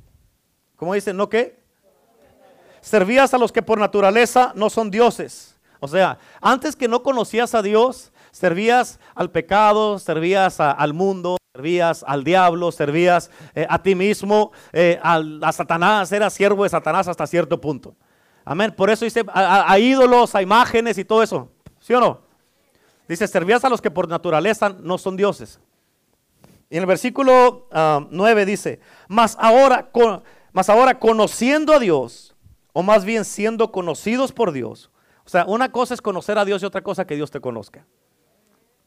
[0.75, 1.13] ¿Cómo dice?
[1.13, 1.64] ¿No qué?
[2.85, 5.57] Servías a los que por naturaleza no son dioses.
[5.79, 12.05] O sea, antes que no conocías a Dios, servías al pecado, servías al mundo, servías
[12.07, 17.25] al diablo, servías eh, a ti mismo, eh, a, Satanás, eras siervo de Satanás hasta
[17.25, 17.95] cierto punto.
[18.45, 18.71] Amén.
[18.77, 21.49] Por eso dice a, ídolos, a imágenes y todo eso.
[21.79, 22.21] ¿Sí o no?
[23.07, 25.59] Dice, servías a los que por naturaleza no son dioses.
[26.69, 29.89] Y en el versículo 9 ah, dice, mas ahora,
[30.51, 32.34] mas ahora conociendo a Dios,
[32.77, 34.91] o más bien siendo conocidos por Dios.
[35.25, 37.85] O sea, una cosa es conocer a Dios y otra cosa que Dios te conozca.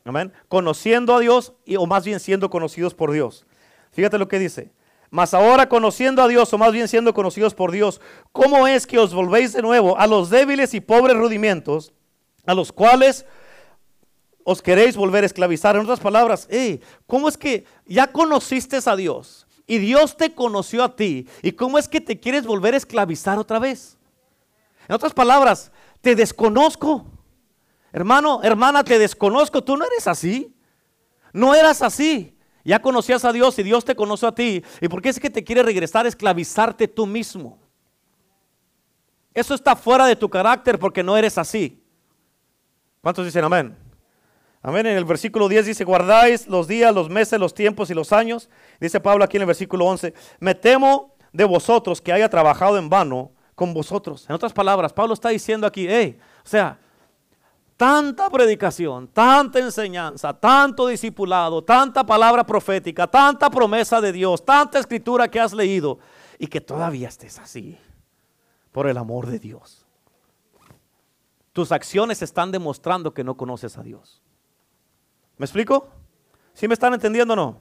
[0.04, 0.30] Amén.
[0.48, 3.46] Conociendo a Dios y, o más bien siendo conocidos por Dios.
[3.92, 4.72] Fíjate lo que dice.
[5.08, 7.98] Mas ahora conociendo a Dios, o más bien siendo conocidos por Dios,
[8.30, 11.94] ¿cómo es que os volvéis de nuevo a los débiles y pobres rudimentos,
[12.44, 13.24] a los cuales
[14.44, 15.76] os queréis volver a esclavizar?
[15.76, 16.46] En otras palabras,
[17.06, 21.28] ¿cómo es que ya conociste a Dios y Dios te conoció a ti?
[21.42, 23.98] ¿Y cómo es que te quieres volver a esclavizar otra vez?
[24.88, 27.04] En otras palabras, te desconozco.
[27.92, 29.62] Hermano, hermana, te desconozco.
[29.62, 30.56] Tú no eres así.
[31.34, 32.34] No eras así.
[32.64, 34.64] Ya conocías a Dios y Dios te conoció a ti.
[34.80, 37.58] ¿Y por qué es que te quiere regresar a esclavizarte tú mismo?
[39.34, 41.84] Eso está fuera de tu carácter porque no eres así.
[43.02, 43.87] ¿Cuántos dicen amén?
[44.62, 44.86] Amén.
[44.86, 48.48] En el versículo 10 dice, guardáis los días, los meses, los tiempos y los años.
[48.80, 52.88] Dice Pablo aquí en el versículo 11, me temo de vosotros que haya trabajado en
[52.88, 54.26] vano con vosotros.
[54.28, 56.78] En otras palabras, Pablo está diciendo aquí, hey, o sea,
[57.76, 65.28] tanta predicación, tanta enseñanza, tanto discipulado, tanta palabra profética, tanta promesa de Dios, tanta escritura
[65.28, 65.98] que has leído
[66.38, 67.78] y que todavía estés así
[68.72, 69.86] por el amor de Dios.
[71.52, 74.22] Tus acciones están demostrando que no conoces a Dios.
[75.38, 75.88] ¿Me explico?
[76.52, 77.60] ¿Sí me están entendiendo o no?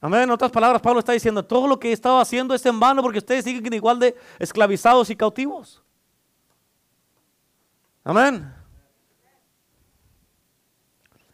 [0.00, 0.22] Amén.
[0.22, 3.18] En otras palabras, Pablo está diciendo, todo lo que estaba haciendo es en vano porque
[3.18, 5.82] ustedes siguen igual de esclavizados y cautivos.
[8.02, 8.52] Amén.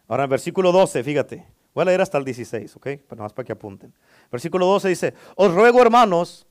[0.07, 1.47] Ahora, en versículo 12, fíjate.
[1.73, 2.87] Voy a leer hasta el 16, ¿ok?
[3.07, 3.93] Pero más para que apunten.
[4.29, 6.45] Versículo 12 dice, os ruego hermanos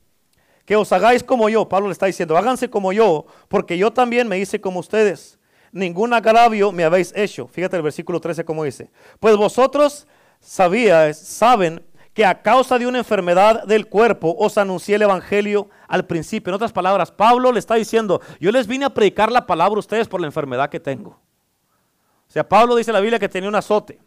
[0.65, 1.69] que os hagáis como yo.
[1.69, 5.37] Pablo le está diciendo, háganse como yo, porque yo también me hice como ustedes.
[5.71, 7.47] Ningún agravio me habéis hecho.
[7.47, 8.89] Fíjate el versículo 13 como dice.
[9.19, 10.07] Pues vosotros
[10.39, 16.05] sabíais, saben que a causa de una enfermedad del cuerpo os anuncié el evangelio al
[16.05, 16.51] principio.
[16.51, 19.79] En otras palabras, Pablo le está diciendo, yo les vine a predicar la palabra a
[19.79, 21.11] ustedes por la enfermedad que tengo.
[21.11, 23.99] O sea, Pablo dice en la Biblia que tenía un azote.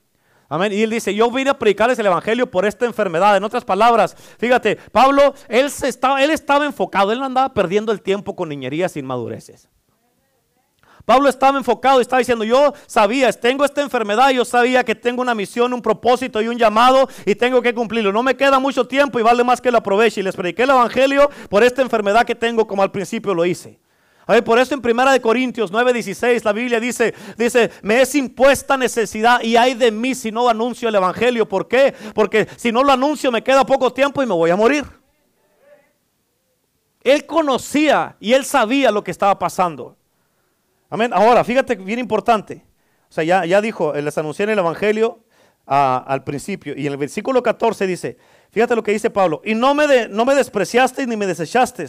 [0.48, 0.72] Amén.
[0.72, 3.36] Y él dice, yo vine a predicarles el Evangelio por esta enfermedad.
[3.36, 7.92] En otras palabras, fíjate, Pablo, él, se estaba, él estaba enfocado, él no andaba perdiendo
[7.92, 9.68] el tiempo con niñerías sin madureces.
[11.04, 15.20] Pablo estaba enfocado y estaba diciendo, yo sabía, tengo esta enfermedad, yo sabía que tengo
[15.20, 18.10] una misión, un propósito y un llamado y tengo que cumplirlo.
[18.10, 20.20] No me queda mucho tiempo y vale más que lo aproveche.
[20.20, 23.78] Y les prediqué el Evangelio por esta enfermedad que tengo como al principio lo hice.
[24.26, 28.14] A ver, por eso en Primera de Corintios 9:16 la Biblia dice, dice, me es
[28.14, 31.46] impuesta necesidad y hay de mí si no anuncio el Evangelio.
[31.46, 31.94] ¿Por qué?
[32.14, 34.84] Porque si no lo anuncio me queda poco tiempo y me voy a morir.
[37.02, 39.98] Él conocía y él sabía lo que estaba pasando.
[40.90, 41.12] Amén.
[41.12, 42.64] Ahora, fíjate, bien importante.
[43.08, 45.24] O sea, ya, ya dijo, les anuncié en el Evangelio
[45.66, 46.74] al principio.
[46.76, 48.18] Y en el versículo 14 dice,
[48.50, 51.86] fíjate lo que dice Pablo, y no me, no me despreciaste ni me desechaste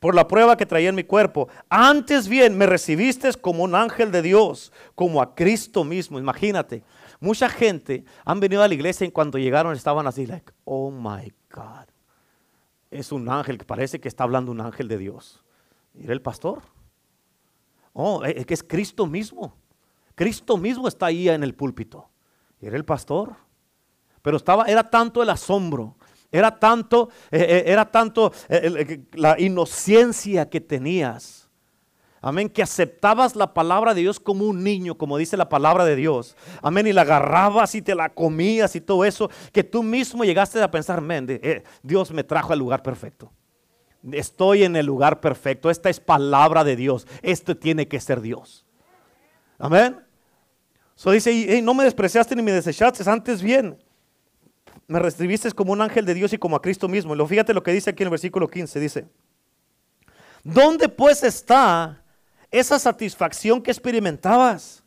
[0.00, 1.48] por la prueba que traía en mi cuerpo.
[1.68, 6.18] Antes bien me recibiste como un ángel de Dios, como a Cristo mismo.
[6.18, 6.84] Imagínate,
[7.20, 11.32] mucha gente han venido a la iglesia y cuando llegaron estaban así, like, oh my
[11.50, 11.86] God.
[12.90, 15.42] Es un ángel que parece que está hablando un ángel de Dios.
[15.94, 16.62] ¿Y era el pastor?
[18.00, 19.56] Oh, es que es Cristo mismo.
[20.14, 22.08] Cristo mismo está ahí en el púlpito.
[22.60, 23.34] ¿Y era el pastor?
[24.22, 25.96] Pero estaba, era tanto el asombro
[26.30, 31.48] era tanto, eh, eh, era tanto eh, la inocencia que tenías.
[32.20, 35.94] Amén, que aceptabas la palabra de Dios como un niño, como dice la palabra de
[35.94, 36.36] Dios.
[36.62, 40.60] Amén, y la agarrabas y te la comías y todo eso, que tú mismo llegaste
[40.60, 41.40] a pensar, amén,
[41.80, 43.32] Dios me trajo al lugar perfecto.
[44.12, 45.70] Estoy en el lugar perfecto.
[45.70, 47.06] Esta es palabra de Dios.
[47.22, 48.64] Esto tiene que ser Dios.
[49.58, 49.98] Amén.
[50.94, 53.78] So dice, no me despreciaste ni me desechaste, antes bien
[54.88, 57.14] me recibiste como un ángel de Dios y como a Cristo mismo.
[57.14, 59.06] Lo, fíjate lo que dice aquí en el versículo 15, dice,
[60.42, 62.02] ¿dónde pues está
[62.50, 64.82] esa satisfacción que experimentabas?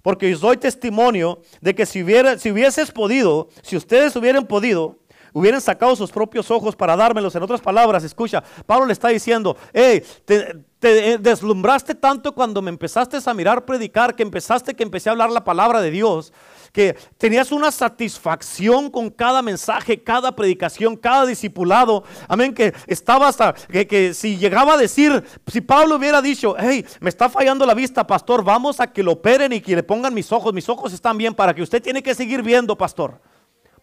[0.00, 4.98] Porque os doy testimonio de que si, hubiera, si hubieses podido, si ustedes hubieran podido,
[5.32, 7.34] hubieran sacado sus propios ojos para dármelos.
[7.34, 12.68] En otras palabras, escucha, Pablo le está diciendo, hey, te, te deslumbraste tanto cuando me
[12.68, 16.32] empezaste a mirar predicar, que empezaste, que empecé a hablar la palabra de Dios,
[16.72, 22.02] que tenías una satisfacción con cada mensaje, cada predicación, cada discipulado.
[22.26, 27.10] Amén, que estaba hasta, que, si llegaba a decir, si Pablo hubiera dicho, hey, me
[27.10, 30.32] está fallando la vista, pastor, vamos a que lo operen y que le pongan mis
[30.32, 33.20] ojos, mis ojos están bien para que usted tiene que seguir viendo, pastor.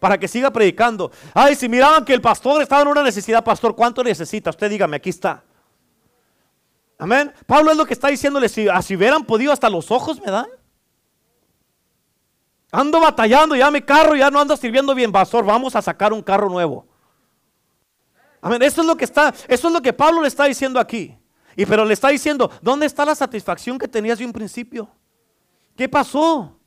[0.00, 1.12] Para que siga predicando.
[1.32, 4.50] Ay, si miraban que el pastor estaba en una necesidad, pastor, ¿cuánto necesita?
[4.50, 5.44] Usted dígame, aquí está.
[6.98, 7.32] Amén.
[7.46, 10.48] Pablo es lo que está diciéndole, si, si hubieran podido hasta los ojos me dan.
[12.72, 16.22] Ando batallando, ya mi carro ya no anda sirviendo bien, pastor, vamos a sacar un
[16.22, 16.86] carro nuevo.
[18.40, 21.16] Amén, eso es lo que está, eso es lo que Pablo le está diciendo aquí.
[21.56, 24.88] Y pero le está diciendo, ¿dónde está la satisfacción que tenías de un principio?
[25.76, 26.59] ¿Qué pasó?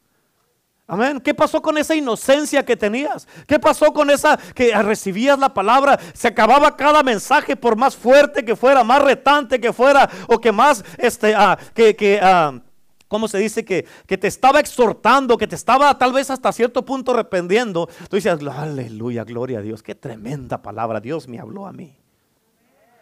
[0.94, 1.20] Amén.
[1.20, 3.28] ¿Qué pasó con esa inocencia que tenías?
[3.48, 6.00] ¿Qué pasó con esa que recibías la palabra?
[6.14, 10.52] Se acababa cada mensaje por más fuerte que fuera, más retante que fuera, o que
[10.52, 12.62] más, este, ah, que, que ah,
[13.08, 13.66] ¿cómo se dice?
[13.66, 17.90] Que, que, te estaba exhortando, que te estaba tal vez hasta cierto punto arrependiendo.
[18.08, 21.98] Tú dices, aleluya, gloria a Dios, qué tremenda palabra, Dios me habló a mí.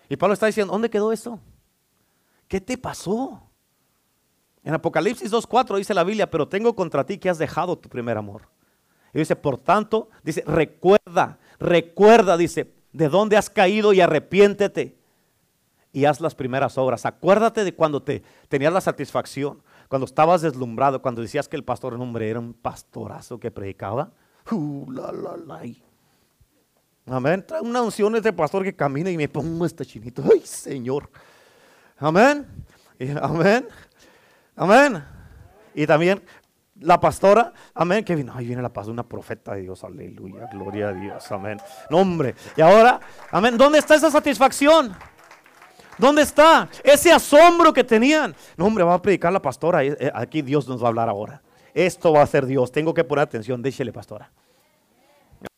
[0.08, 1.42] Y Pablo está diciendo, ¿dónde quedó eso?
[2.48, 3.51] ¿Qué te pasó?
[4.64, 8.18] En Apocalipsis 2.4 dice la Biblia, pero tengo contra ti que has dejado tu primer
[8.18, 8.44] amor.
[9.14, 14.98] Y dice, por tanto, dice, recuerda, recuerda, dice, de dónde has caído y arrepiéntete
[15.92, 17.06] y haz las primeras obras.
[17.06, 21.94] Acuérdate de cuando te tenías la satisfacción, cuando estabas deslumbrado, cuando decías que el pastor,
[21.96, 24.12] hombre, era un pastorazo que predicaba.
[24.50, 24.86] Uh,
[27.08, 27.44] Amén.
[27.46, 30.24] Trae una unción de pastor que camina y me pongo este chinito.
[30.32, 31.10] Ay, Señor.
[31.98, 32.48] Amén.
[33.22, 33.68] amén.
[34.62, 35.04] Amén.
[35.74, 36.22] Y también
[36.82, 40.90] la pastora, amén, que vino, ahí viene la pastora, una profeta de Dios, aleluya, gloria
[40.90, 41.60] a Dios, amén.
[41.90, 43.00] No, hombre, y ahora,
[43.32, 44.96] amén, ¿dónde está esa satisfacción?
[45.98, 48.36] ¿Dónde está ese asombro que tenían?
[48.56, 51.10] No, hombre, va a predicar la pastora, eh, eh, aquí Dios nos va a hablar
[51.10, 51.42] ahora.
[51.74, 54.30] Esto va a ser Dios, tengo que poner atención, déjele pastora.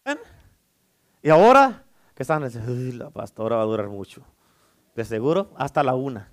[0.05, 0.17] Amén.
[1.21, 1.83] Y ahora,
[2.15, 3.03] ¿qué están diciendo?
[3.03, 4.21] La pastora va a durar mucho.
[4.95, 6.31] De seguro, hasta la una.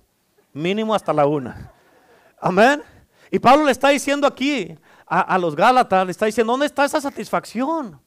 [0.53, 1.73] Mínimo hasta la una.
[2.41, 2.83] Amén.
[3.29, 4.75] Y Pablo le está diciendo aquí
[5.05, 8.01] a, los Gálatas, le está diciendo, ¿dónde está esa satisfacción?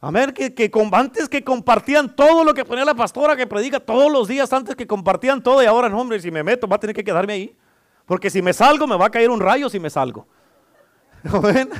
[0.00, 4.12] Amén, que, que antes que compartían todo lo que ponía la pastora que predica todos
[4.12, 6.80] los días, antes que compartían todo y ahora, no, hombre, si me meto va a
[6.80, 7.56] tener que quedarme ahí.
[8.04, 10.28] Porque si me salgo me va a caer un rayo si me salgo.
[11.24, 11.70] Amén.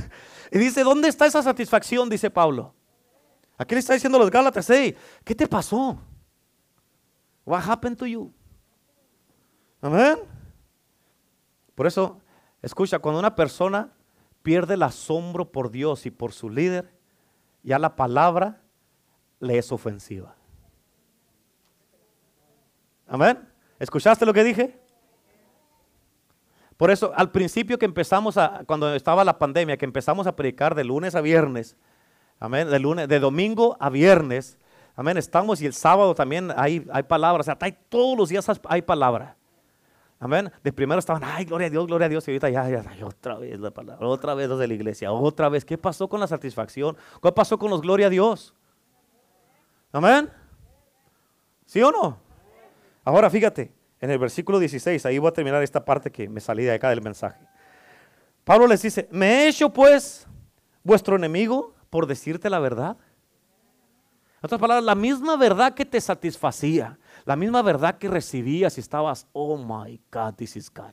[0.50, 2.08] Y dice, ¿dónde está esa satisfacción?
[2.08, 2.74] Dice Pablo.
[3.56, 5.98] Aquí le está diciendo a los Gálatas, hey, ¿qué te pasó?
[7.44, 8.32] What happened to you?
[9.80, 10.35] Amén.
[11.76, 12.20] Por eso,
[12.62, 13.92] escucha, cuando una persona
[14.42, 16.90] pierde el asombro por Dios y por su líder,
[17.62, 18.62] ya la palabra
[19.38, 20.34] le es ofensiva.
[23.06, 23.46] Amén.
[23.78, 24.80] ¿Escuchaste lo que dije?
[26.78, 30.74] Por eso, al principio que empezamos a, cuando estaba la pandemia, que empezamos a predicar
[30.74, 31.76] de lunes a viernes,
[32.40, 34.58] amén, de lunes, de domingo a viernes,
[34.94, 38.46] amén, estamos y el sábado también hay, hay palabras, o sea, hay, todos los días
[38.68, 39.36] hay palabra.
[40.18, 40.50] Amén.
[40.62, 42.26] De primero estaban, ay, gloria a Dios, gloria a Dios.
[42.26, 45.48] Y ahorita ya, ya, otra vez la palabra, otra vez los de la iglesia, otra
[45.48, 45.64] vez.
[45.64, 46.96] ¿Qué pasó con la satisfacción?
[47.22, 48.54] ¿Qué pasó con los gloria a Dios?
[49.92, 50.30] Amén.
[51.66, 52.18] ¿Sí o no?
[53.04, 56.64] Ahora fíjate, en el versículo 16, ahí voy a terminar esta parte que me salí
[56.64, 57.46] de acá del mensaje.
[58.44, 60.26] Pablo les dice, ¿me he hecho pues
[60.82, 62.96] vuestro enemigo por decirte la verdad?
[64.36, 68.80] En otras palabras, la misma verdad que te satisfacía, la misma verdad que recibías y
[68.80, 70.92] estabas, oh my God, this is God.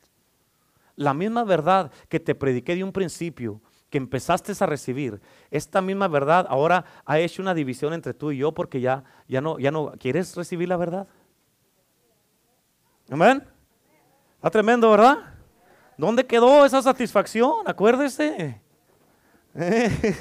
[0.96, 6.08] La misma verdad que te prediqué de un principio, que empezaste a recibir, esta misma
[6.08, 9.69] verdad ahora ha hecho una división entre tú y yo porque ya, ya, no, ya
[9.69, 11.08] no quieres recibir la verdad.
[13.12, 13.43] Amén.
[14.38, 15.36] Está tremendo, ¿verdad?
[15.96, 17.67] ¿Dónde quedó esa satisfacción?
[17.67, 18.60] Acuérdese.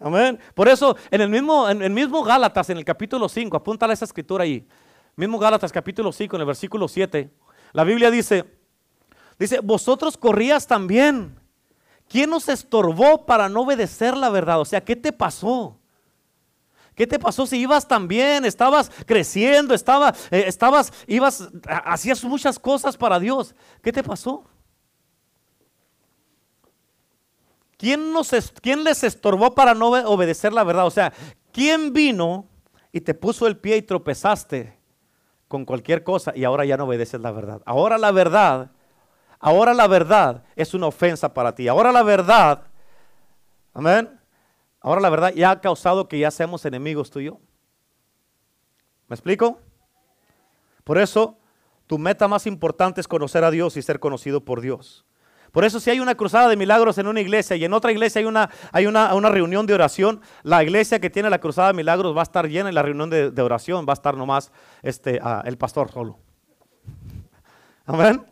[0.00, 0.38] Amén.
[0.54, 4.06] Por eso, en el mismo, en el mismo Gálatas, en el capítulo 5, apúntale esa
[4.06, 4.66] escritura ahí.
[5.16, 7.30] Mismo Gálatas capítulo 5, en el versículo 7,
[7.72, 8.44] la Biblia dice,
[9.38, 11.38] dice, vosotros corrías también.
[12.08, 14.60] ¿Quién nos estorbó para no obedecer la verdad?
[14.60, 15.78] O sea, ¿qué te pasó?
[16.94, 18.44] ¿Qué te pasó si ibas tan bien?
[18.44, 23.54] Estabas creciendo, estaba, eh, estabas, ibas, hacías muchas cosas para Dios.
[23.82, 24.44] ¿Qué te pasó?
[27.76, 30.86] ¿Quién, nos, ¿Quién les estorbó para no obedecer la verdad?
[30.86, 31.12] O sea,
[31.52, 32.46] ¿quién vino
[32.92, 34.83] y te puso el pie y tropezaste
[35.48, 37.62] con cualquier cosa y ahora ya no obedeces la verdad.
[37.64, 38.70] Ahora la verdad,
[39.38, 41.68] ahora la verdad es una ofensa para ti.
[41.68, 42.64] Ahora la verdad,
[43.72, 44.20] amén.
[44.80, 47.40] Ahora la verdad ya ha causado que ya seamos enemigos tú y yo.
[49.08, 49.58] ¿Me explico?
[50.82, 51.38] Por eso,
[51.86, 55.04] tu meta más importante es conocer a Dios y ser conocido por Dios.
[55.54, 58.18] Por eso si hay una cruzada de milagros en una iglesia y en otra iglesia
[58.18, 62.16] hay una, hay una, reunión de oración, la iglesia que tiene la cruzada de milagros
[62.16, 64.50] va a estar llena y la reunión de, oración va a estar nomás
[64.82, 66.18] este, el pastor solo.
[67.86, 68.26] Amén.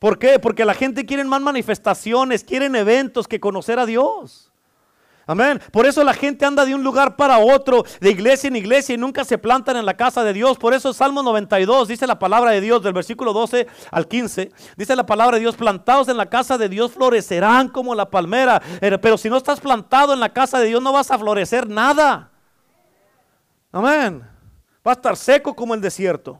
[0.00, 0.40] ¿Por qué?
[0.40, 4.52] Porque la gente quiere más manifestaciones, quieren eventos que conocer a Dios.
[5.26, 5.60] Amén.
[5.72, 8.98] Por eso la gente anda de un lugar para otro, de iglesia en iglesia y
[8.98, 10.58] nunca se plantan en la casa de Dios.
[10.58, 14.52] Por eso Salmo 92 dice la palabra de Dios del versículo 12 al 15.
[14.76, 18.60] Dice la palabra de Dios, plantados en la casa de Dios florecerán como la palmera.
[18.80, 21.66] Eh, pero si no estás plantado en la casa de Dios no vas a florecer
[21.68, 22.30] nada.
[23.72, 24.22] Amén.
[24.86, 26.38] Va a estar seco como el desierto.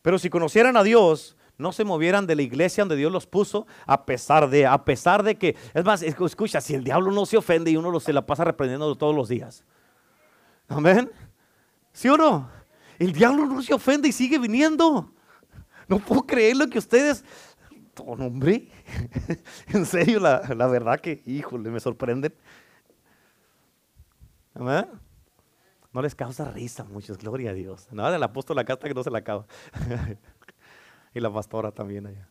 [0.00, 3.66] Pero si conocieran a Dios, no se movieran de la iglesia donde Dios los puso,
[3.86, 7.36] a pesar de, a pesar de que, es más, escucha, si el diablo no se
[7.36, 9.64] ofende y uno se la pasa reprendiendo todos los días.
[10.68, 11.10] Amén.
[11.92, 12.48] ¿Sí o no?
[12.98, 15.12] El diablo no se ofende y sigue viniendo.
[15.88, 17.24] No puedo creer lo que ustedes,
[17.98, 18.68] oh, hombre,
[19.68, 22.34] en serio, la, la verdad que, híjole, me sorprenden.
[24.54, 24.86] Amén.
[25.92, 27.88] No les causa risa muchos, gloria a Dios.
[27.90, 29.46] Nada del apóstol la casta que no se la acaba.
[31.14, 32.28] y la pastora también allá.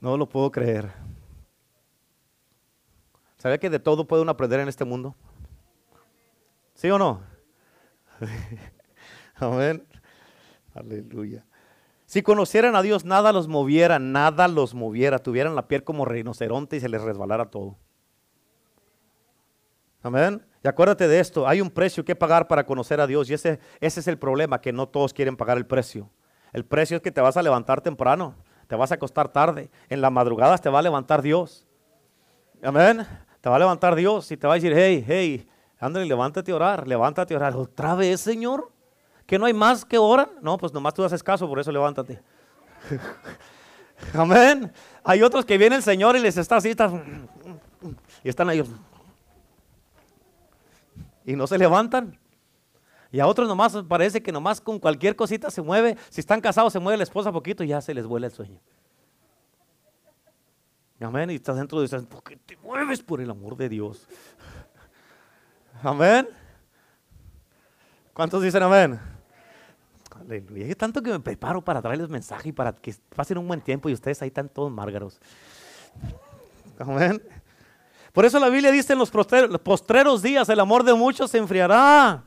[0.00, 0.92] No lo puedo creer.
[3.38, 5.14] ¿Sabía que de todo puede uno aprender en este mundo?
[6.74, 7.22] ¿Sí o no?
[9.36, 9.86] Amén.
[10.74, 11.44] Aleluya.
[12.06, 15.18] Si conocieran a Dios, nada los moviera, nada los moviera.
[15.18, 17.76] Tuvieran la piel como rinoceronte y se les resbalara todo.
[20.02, 20.44] Amén.
[20.62, 23.58] Y acuérdate de esto, hay un precio que pagar para conocer a Dios y ese,
[23.80, 26.10] ese es el problema, que no todos quieren pagar el precio.
[26.54, 28.36] El precio es que te vas a levantar temprano,
[28.68, 31.66] te vas a acostar tarde, en la madrugada te va a levantar Dios.
[32.62, 33.04] Amén.
[33.40, 35.48] Te va a levantar Dios y te va a decir, hey, hey,
[35.80, 37.56] ándale, levántate a orar, levántate a orar.
[37.56, 38.70] ¿Otra vez, Señor?
[39.26, 40.30] ¿Que no hay más que orar?
[40.40, 42.22] No, pues nomás tú haces caso, por eso levántate.
[44.14, 44.72] Amén.
[45.02, 46.72] Hay otros que viene el Señor y les está así,
[48.22, 48.62] y están ahí.
[51.24, 52.16] Y no se levantan.
[53.14, 55.96] Y a otros nomás parece que nomás con cualquier cosita se mueve.
[56.10, 58.58] Si están casados se mueve la esposa poquito y ya se les vuela el sueño.
[60.98, 61.30] Amén.
[61.30, 64.08] Y estás dentro de dices, ¿por qué te mueves por el amor de Dios?
[65.84, 66.28] Amén.
[68.12, 68.98] ¿Cuántos dicen amén?
[70.20, 70.66] Aleluya.
[70.66, 73.88] Es tanto que me preparo para traerles mensaje y para que pasen un buen tiempo
[73.88, 75.20] y ustedes ahí están todos márgaros.
[76.80, 77.22] Amén.
[78.12, 82.24] Por eso la Biblia dice en los postreros días el amor de muchos se enfriará.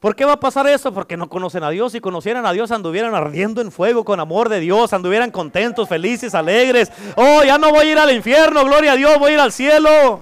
[0.00, 0.94] ¿Por qué va a pasar eso?
[0.94, 1.92] Porque no conocen a Dios.
[1.92, 6.34] Si conocieran a Dios, anduvieran ardiendo en fuego con amor de Dios, anduvieran contentos, felices,
[6.34, 6.90] alegres.
[7.16, 9.52] Oh, ya no voy a ir al infierno, gloria a Dios, voy a ir al
[9.52, 10.20] cielo.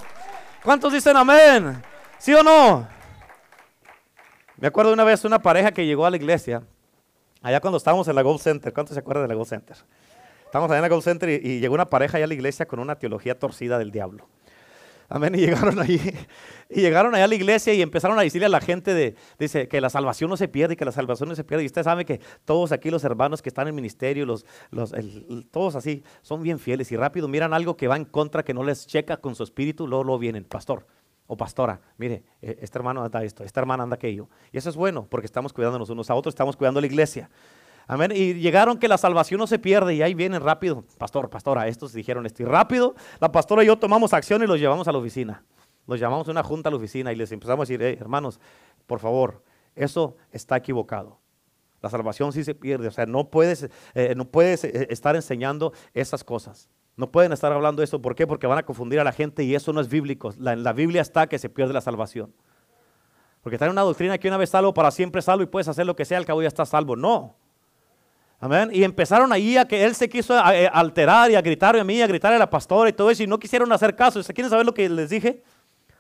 [0.65, 1.81] ¿Cuántos dicen amén?
[2.19, 2.89] ¿Sí o no?
[4.57, 6.65] Me acuerdo una vez una pareja que llegó a la iglesia,
[7.41, 8.73] allá cuando estábamos en la Gold Center.
[8.73, 9.77] ¿Cuántos se acuerdan de la Gold Center?
[10.45, 12.67] Estábamos allá en la Gold Center y, y llegó una pareja allá a la iglesia
[12.67, 14.27] con una teología torcida del diablo.
[15.09, 15.35] Amén.
[15.35, 16.01] Y llegaron ahí,
[16.69, 19.67] y llegaron allá a la iglesia y empezaron a decirle a la gente de, dice,
[19.67, 21.65] que la salvación no se pierde que la salvación no se pierde.
[21.65, 24.93] Y usted sabe que todos aquí los hermanos que están en ministerio, los, los,
[25.51, 28.63] todos así, son bien fieles y rápido miran algo que va en contra, que no
[28.63, 30.87] les checa con su espíritu, luego, luego vienen, pastor
[31.29, 34.29] o pastora, mire, e, este hermano anda esto, esta hermana anda aquello.
[34.51, 37.31] Y eso es bueno porque estamos cuidándonos unos a otros, estamos cuidando la iglesia.
[37.91, 38.13] Amén.
[38.15, 40.85] Y llegaron que la salvación no se pierde y ahí vienen rápido.
[40.99, 42.43] Pastor, pastora, estos dijeron esto.
[42.43, 45.43] Y rápido, la pastora y yo tomamos acción y los llevamos a la oficina.
[45.87, 48.41] Los llamamos a una junta a la oficina y les empezamos a decir, hermanos,
[48.87, 49.43] por favor,
[49.75, 51.19] eso está equivocado.
[51.81, 52.89] La salvación sí se pierde.
[52.89, 56.69] O sea, no puedes, eh, no puedes eh, estar enseñando esas cosas.
[56.95, 58.03] No pueden estar hablando eso.
[58.03, 58.27] ¿Por qué?
[58.27, 60.35] Porque van a confundir a la gente y eso no es bíblico.
[60.37, 62.35] La, en la Biblia está que se pierde la salvación.
[63.41, 65.87] Porque está en una doctrina que una vez salvo, para siempre salvo y puedes hacer
[65.87, 66.97] lo que sea, al cabo ya estás salvo.
[66.97, 67.38] No.
[68.41, 68.71] Amén.
[68.73, 72.01] Y empezaron ahí a que él se quiso eh, alterar y a gritar a mí,
[72.01, 74.23] a gritar a la pastora y todo eso, y no quisieron hacer caso.
[74.23, 75.43] ¿Quieren saber lo que les dije?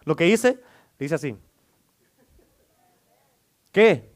[0.05, 0.61] Lo que hice.
[0.99, 1.37] Dice así.
[3.73, 4.09] ¿Qué?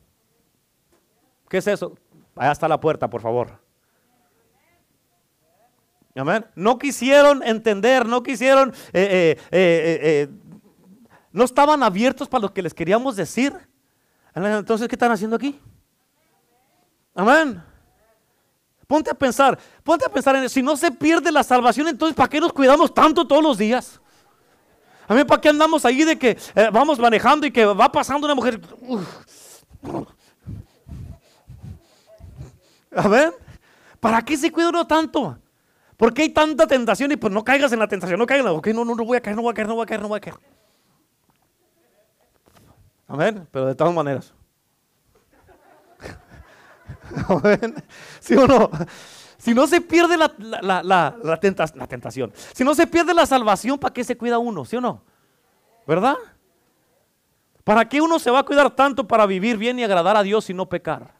[1.48, 1.96] ¿Qué es eso?
[2.36, 3.60] Allá está la puerta, por favor.
[6.14, 6.46] Amén.
[6.54, 10.28] No quisieron entender, no quisieron, eh, eh,
[11.32, 13.52] no estaban abiertos para lo que les queríamos decir.
[14.34, 15.58] Entonces, ¿qué están haciendo aquí?
[17.14, 17.71] Amén.
[18.92, 20.52] Ponte a pensar, ponte a pensar en eso.
[20.52, 23.98] Si no se pierde la salvación, entonces ¿para qué nos cuidamos tanto todos los días?
[25.08, 28.26] A mí, ¿para qué andamos ahí de que eh, vamos manejando y que va pasando
[28.26, 28.60] una mujer?
[32.94, 33.32] A ver,
[33.98, 35.38] ¿para qué se cuida uno tanto?
[35.96, 37.12] ¿Por qué hay tanta tentación?
[37.12, 38.52] Y pues no caigas en la tentación, no caigas.
[38.52, 40.02] Ok, no, no, no voy a caer, no voy a caer, no voy a caer,
[40.02, 40.36] no voy a caer.
[43.08, 44.34] Amén, pero de todas maneras.
[48.20, 48.70] ¿Sí o no?
[49.38, 50.32] Si no se pierde la,
[50.82, 51.38] la,
[51.88, 54.64] tentación, si no se pierde la salvación, ¿para qué se cuida uno?
[54.64, 55.02] ¿Sí o no?
[55.86, 56.16] ¿Verdad?
[57.64, 60.48] ¿Para qué uno se va a cuidar tanto para vivir bien y agradar a Dios
[60.48, 61.14] y no pecar?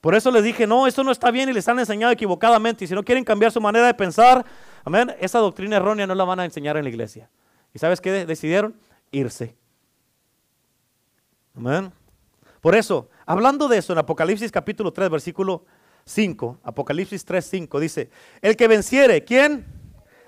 [0.00, 2.84] Por eso les dije, no, esto no está bien y les han enseñado equivocadamente.
[2.84, 4.44] Y si no quieren cambiar su manera de pensar,
[4.86, 5.12] Amén.
[5.18, 7.28] Esa doctrina errónea no la van a enseñar en la iglesia.
[7.74, 8.76] ¿Y sabes qué decidieron?
[9.10, 9.56] Irse.
[11.56, 11.92] Amén.
[12.60, 15.64] Por eso, hablando de eso en Apocalipsis capítulo 3, versículo
[16.04, 19.66] 5, Apocalipsis 3, 5, dice, el que venciere, ¿quién?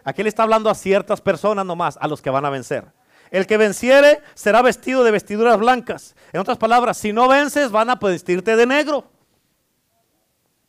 [0.04, 2.84] Aquí le está hablando a ciertas personas nomás, a los que van a vencer.
[3.30, 6.16] El que venciere será vestido de vestiduras blancas.
[6.32, 9.04] En otras palabras, si no vences, van a vestirte de negro.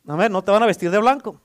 [0.06, 1.40] Amén, no te van a vestir de blanco.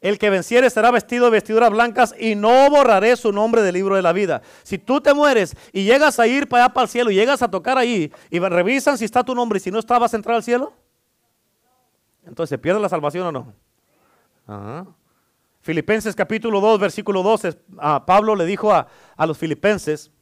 [0.00, 3.96] El que venciere será vestido de vestiduras blancas y no borraré su nombre del libro
[3.96, 4.42] de la vida.
[4.62, 7.42] Si tú te mueres y llegas a ir para allá para el cielo y llegas
[7.42, 10.16] a tocar ahí y revisan si está tu nombre y si no está vas a
[10.16, 10.72] entrar al cielo,
[12.24, 13.32] entonces se pierde la salvación o
[14.46, 14.86] no.
[15.60, 18.86] Filipenses capítulo 2, versículo 12, a Pablo le dijo a,
[19.16, 20.12] a los filipenses,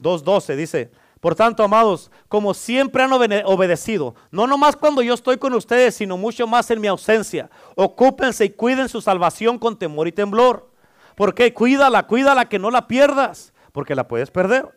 [0.00, 0.90] 2.12, dice,
[1.22, 6.16] por tanto, amados, como siempre han obedecido, no nomás cuando yo estoy con ustedes, sino
[6.16, 10.68] mucho más en mi ausencia, ocúpense y cuiden su salvación con temor y temblor.
[11.14, 14.68] Porque cuídala, cuídala que no la pierdas, porque la puedes perder.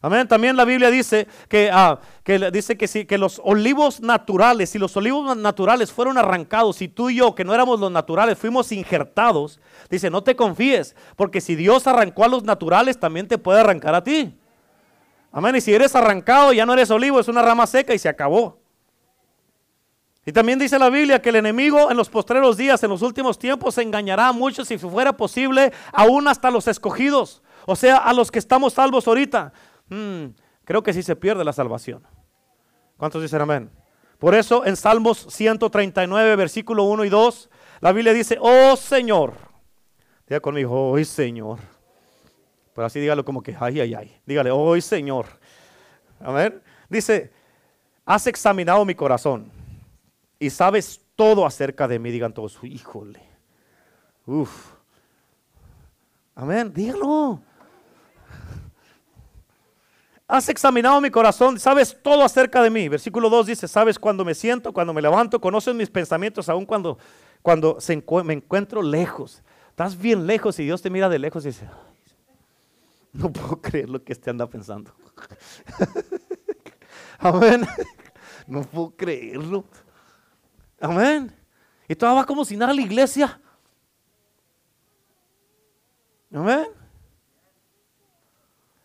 [0.00, 0.26] Amén.
[0.26, 4.78] También la Biblia dice que, ah, que dice que, sí, que los olivos naturales, si
[4.78, 8.72] los olivos naturales fueron arrancados, y tú y yo, que no éramos los naturales, fuimos
[8.72, 13.60] injertados, dice, no te confíes, porque si Dios arrancó a los naturales, también te puede
[13.60, 14.38] arrancar a ti.
[15.32, 15.56] Amén.
[15.56, 18.60] Y si eres arrancado, ya no eres olivo, es una rama seca y se acabó.
[20.24, 23.38] Y también dice la Biblia que el enemigo en los postreros días, en los últimos
[23.38, 27.42] tiempos, se engañará a muchos, si fuera posible, aún hasta los escogidos.
[27.66, 29.52] O sea, a los que estamos salvos ahorita.
[29.88, 30.26] Hmm,
[30.64, 32.06] creo que sí se pierde la salvación.
[32.96, 33.70] ¿Cuántos dicen amén?
[34.18, 39.34] Por eso en Salmos 139, versículo 1 y 2, la Biblia dice, oh Señor.
[40.28, 41.58] Diga conmigo, oh Señor.
[42.74, 44.20] Pero así dígalo como que, ay, ay, ay.
[44.26, 45.26] Dígale, hoy Señor.
[46.20, 47.32] A ver, dice,
[48.04, 49.50] has examinado mi corazón
[50.38, 52.10] y sabes todo acerca de mí.
[52.10, 53.22] Digan todos, híjole.
[54.26, 54.72] Uf.
[56.34, 57.40] Amén, dígalo.
[60.26, 62.88] Has examinado mi corazón, sabes todo acerca de mí.
[62.88, 66.96] Versículo 2 dice, sabes cuando me siento, cuando me levanto, conoces mis pensamientos, aun cuando,
[67.42, 67.76] cuando
[68.24, 69.42] me encuentro lejos.
[69.68, 71.68] Estás bien lejos y Dios te mira de lejos y dice,
[73.12, 74.94] no puedo creer lo que este anda pensando.
[77.18, 77.66] Amén.
[78.46, 79.64] No puedo creerlo.
[80.80, 81.34] Amén.
[81.88, 83.40] Y todavía va como si nada a la iglesia.
[86.32, 86.66] Amén.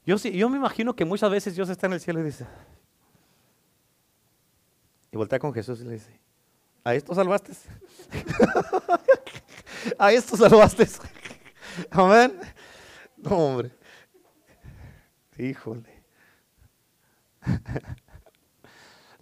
[0.06, 2.46] Yo, sí, yo me imagino que muchas veces Dios está en el cielo y dice,
[5.12, 6.20] y voltea con Jesús y le dice,
[6.84, 7.52] ¿a esto salvaste?
[10.00, 10.88] ¿A esto salvaste?
[11.92, 12.40] Amén.
[13.18, 13.77] No, hombre.
[15.38, 16.04] Híjole.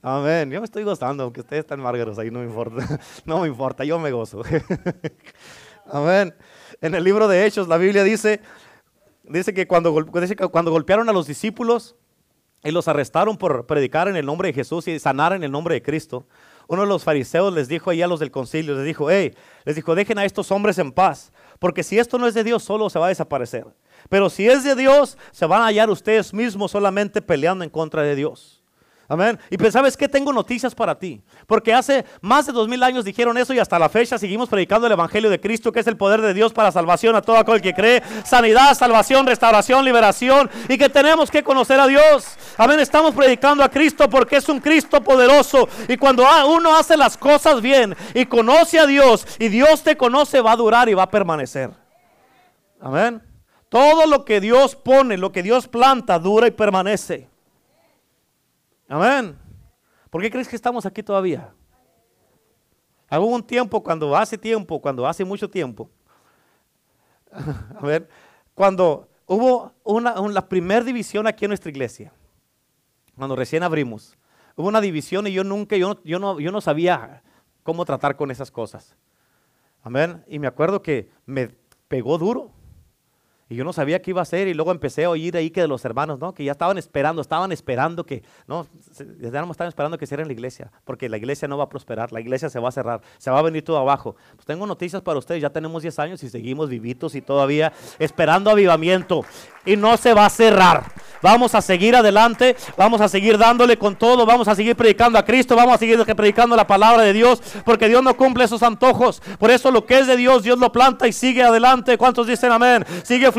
[0.01, 0.51] Amén.
[0.51, 2.99] Yo me estoy gozando, aunque ustedes están margaros ahí, no me importa.
[3.25, 4.43] No me importa, yo me gozo.
[5.91, 6.33] Amén.
[6.79, 8.39] En el libro de Hechos, la Biblia dice,
[9.23, 11.95] dice, que cuando, dice que cuando golpearon a los discípulos
[12.63, 15.75] y los arrestaron por predicar en el nombre de Jesús y sanar en el nombre
[15.75, 16.27] de Cristo,
[16.67, 19.35] uno de los fariseos les dijo ahí a los del concilio, les dijo, hey,
[19.65, 22.63] les dijo, dejen a estos hombres en paz, porque si esto no es de Dios,
[22.63, 23.65] solo se va a desaparecer.
[24.09, 28.01] Pero si es de Dios, se van a hallar ustedes mismos solamente peleando en contra
[28.01, 28.65] de Dios.
[29.07, 29.39] Amén.
[29.51, 30.09] Y pues, ¿sabes qué?
[30.09, 31.21] Tengo noticias para ti.
[31.45, 34.87] Porque hace más de dos mil años dijeron eso y hasta la fecha seguimos predicando
[34.87, 37.61] el Evangelio de Cristo, que es el poder de Dios para salvación a todo aquel
[37.61, 38.01] que cree.
[38.23, 40.49] Sanidad, salvación, restauración, liberación.
[40.69, 42.35] Y que tenemos que conocer a Dios.
[42.57, 42.79] Amén.
[42.79, 45.69] Estamos predicando a Cristo porque es un Cristo poderoso.
[45.87, 50.41] Y cuando uno hace las cosas bien y conoce a Dios y Dios te conoce,
[50.41, 51.69] va a durar y va a permanecer.
[52.81, 53.34] Amén.
[53.75, 57.27] Todo lo que Dios pone, lo que Dios planta, dura y permanece.
[58.87, 59.37] Amén.
[60.09, 61.53] ¿Por qué crees que estamos aquí todavía?
[63.11, 65.89] Hubo un tiempo, cuando hace tiempo, cuando hace mucho tiempo,
[67.35, 68.07] a ver,
[68.53, 72.13] cuando hubo una, la primera división aquí en nuestra iglesia,
[73.17, 74.17] cuando recién abrimos,
[74.55, 77.23] hubo una división y yo nunca, yo no, yo no sabía
[77.63, 78.95] cómo tratar con esas cosas.
[79.83, 80.23] Amén.
[80.29, 81.49] Y me acuerdo que me
[81.89, 82.54] pegó duro.
[83.47, 85.61] Y yo no sabía qué iba a hacer y luego empecé a oír ahí que
[85.61, 86.33] de los hermanos, ¿no?
[86.33, 88.65] Que ya estaban esperando, estaban esperando que, no,
[89.21, 92.49] estaban esperando que cierren la iglesia, porque la iglesia no va a prosperar, la iglesia
[92.49, 94.15] se va a cerrar, se va a venir todo abajo.
[94.35, 98.49] Pues tengo noticias para ustedes, ya tenemos 10 años y seguimos vivitos y todavía esperando
[98.49, 99.23] avivamiento
[99.63, 100.91] y no se va a cerrar.
[101.21, 105.25] Vamos a seguir adelante, vamos a seguir dándole con todo, vamos a seguir predicando a
[105.25, 109.21] Cristo, vamos a seguir predicando la palabra de Dios, porque Dios no cumple esos antojos.
[109.39, 111.97] Por eso lo que es de Dios, Dios lo planta y sigue adelante.
[111.97, 112.85] ¿Cuántos dicen amén?
[113.03, 113.31] Sigue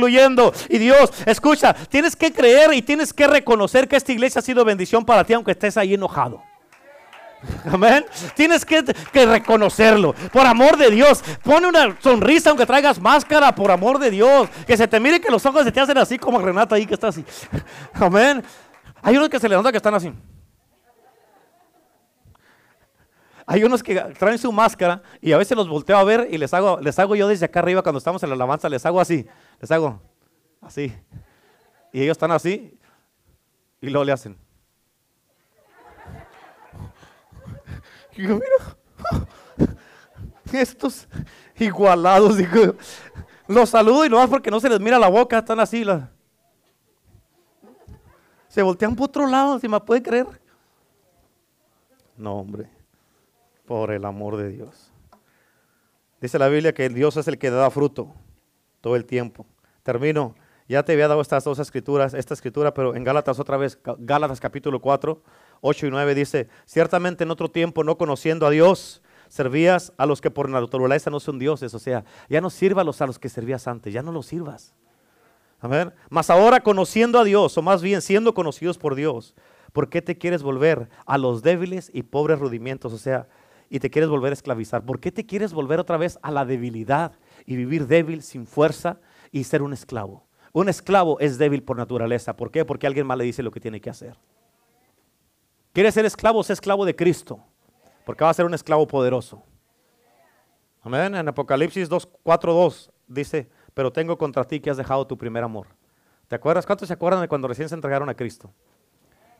[0.69, 4.65] Y Dios, escucha, tienes que creer y tienes que reconocer que esta iglesia ha sido
[4.65, 6.43] bendición para ti, aunque estés ahí enojado.
[7.71, 8.05] Amén.
[8.35, 10.15] Tienes que, que, reconocerlo.
[10.33, 11.23] Por amor de Dios.
[11.43, 13.55] Pone una sonrisa aunque traigas máscara.
[13.55, 14.49] Por amor de Dios.
[14.67, 16.95] Que se te mire que los ojos se te hacen así como Renata ahí que
[16.95, 17.25] está así.
[17.95, 18.43] Amén.
[19.03, 20.13] Hay unos que se le nota que están así.
[23.49, 26.53] Hay unos que traen su máscara y a veces los volteo a ver y les
[26.53, 29.25] hago, les hago yo desde acá arriba cuando estamos en la alabanza, les hago así.
[29.61, 30.01] Les hago
[30.61, 30.93] así.
[31.93, 32.79] Y ellos están así
[33.81, 34.37] y luego le hacen.
[38.17, 39.77] Y yo, mira,
[40.53, 41.07] estos
[41.57, 42.75] igualados, digo,
[43.47, 45.85] los saludo y no más porque no se les mira la boca, están así.
[48.49, 50.27] se voltean por otro lado, si me puede creer.
[52.17, 52.71] No, hombre,
[53.67, 54.91] por el amor de Dios.
[56.21, 58.15] Dice la Biblia que Dios es el que da fruto
[58.87, 59.45] todo el tiempo.
[59.83, 60.37] Termino.
[60.69, 64.39] Ya te había dado estas dos escrituras, esta escritura, pero en Gálatas otra vez, Gálatas
[64.39, 65.21] capítulo 4,
[65.61, 70.21] 8 y 9 dice, ciertamente en otro tiempo no conociendo a Dios, servías a los
[70.21, 73.67] que por naturaleza no son dioses, o sea, ya no sirvas a los que servías
[73.67, 74.73] antes, ya no los sirvas.
[75.59, 75.93] Amén.
[76.09, 79.35] Mas ahora conociendo a Dios, o más bien siendo conocidos por Dios,
[79.73, 82.93] ¿por qué te quieres volver a los débiles y pobres rudimientos?
[82.93, 83.27] O sea,
[83.69, 84.85] y te quieres volver a esclavizar.
[84.85, 89.01] ¿Por qué te quieres volver otra vez a la debilidad y vivir débil, sin fuerza
[89.31, 90.27] y ser un esclavo?
[90.53, 92.37] Un esclavo es débil por naturaleza.
[92.37, 92.65] ¿Por qué?
[92.65, 94.17] Porque alguien más le dice lo que tiene que hacer.
[95.73, 96.43] ¿Quieres ser esclavo?
[96.43, 97.41] Sé esclavo de Cristo,
[98.07, 99.43] porque va a ser un esclavo poderoso.
[100.81, 101.15] Amén.
[101.15, 105.45] En Apocalipsis 2, 4, 2 dice, pero tengo contra ti que has dejado tu primer
[105.45, 105.67] amor.
[106.29, 106.65] ¿Te acuerdas?
[106.65, 108.53] ¿Cuántos se acuerdan de cuando recién se entregaron a Cristo?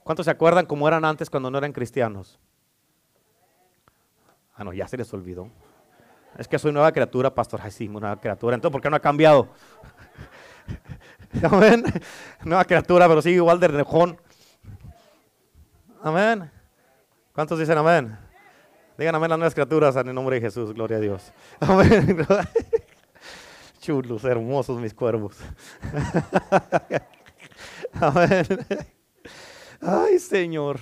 [0.05, 2.39] ¿Cuántos se acuerdan cómo eran antes cuando no eran cristianos?
[4.55, 5.51] Ah, no, ya se les olvidó.
[6.39, 7.61] Es que soy nueva criatura, pastor.
[7.63, 8.55] Ay, sí, nueva criatura.
[8.55, 9.49] Entonces, ¿por qué no ha cambiado?
[11.43, 11.85] Amén.
[12.45, 14.19] Nueva criatura, pero sigue igual de renejón.
[16.03, 16.51] Amén.
[17.33, 18.17] ¿Cuántos dicen amén?
[18.97, 21.33] Digan amén las nuevas criaturas en el nombre de Jesús, gloria a Dios.
[21.61, 22.27] Amén.
[23.81, 25.37] Chulos, hermosos mis cuervos.
[27.93, 28.47] Amén.
[29.83, 30.81] Ay, Señor.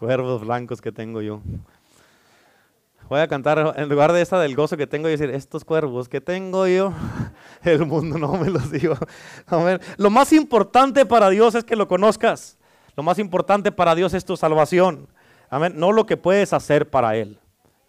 [0.00, 1.42] Cuervos blancos que tengo yo.
[3.10, 6.08] Voy a cantar en lugar de esta del gozo que tengo y decir, estos cuervos
[6.08, 6.94] que tengo yo,
[7.64, 8.96] el mundo no me los dio.
[9.46, 9.78] Amén.
[9.98, 12.56] Lo más importante para Dios es que lo conozcas.
[12.96, 15.06] Lo más importante para Dios es tu salvación.
[15.50, 15.74] Amén.
[15.76, 17.38] No lo que puedes hacer para Él.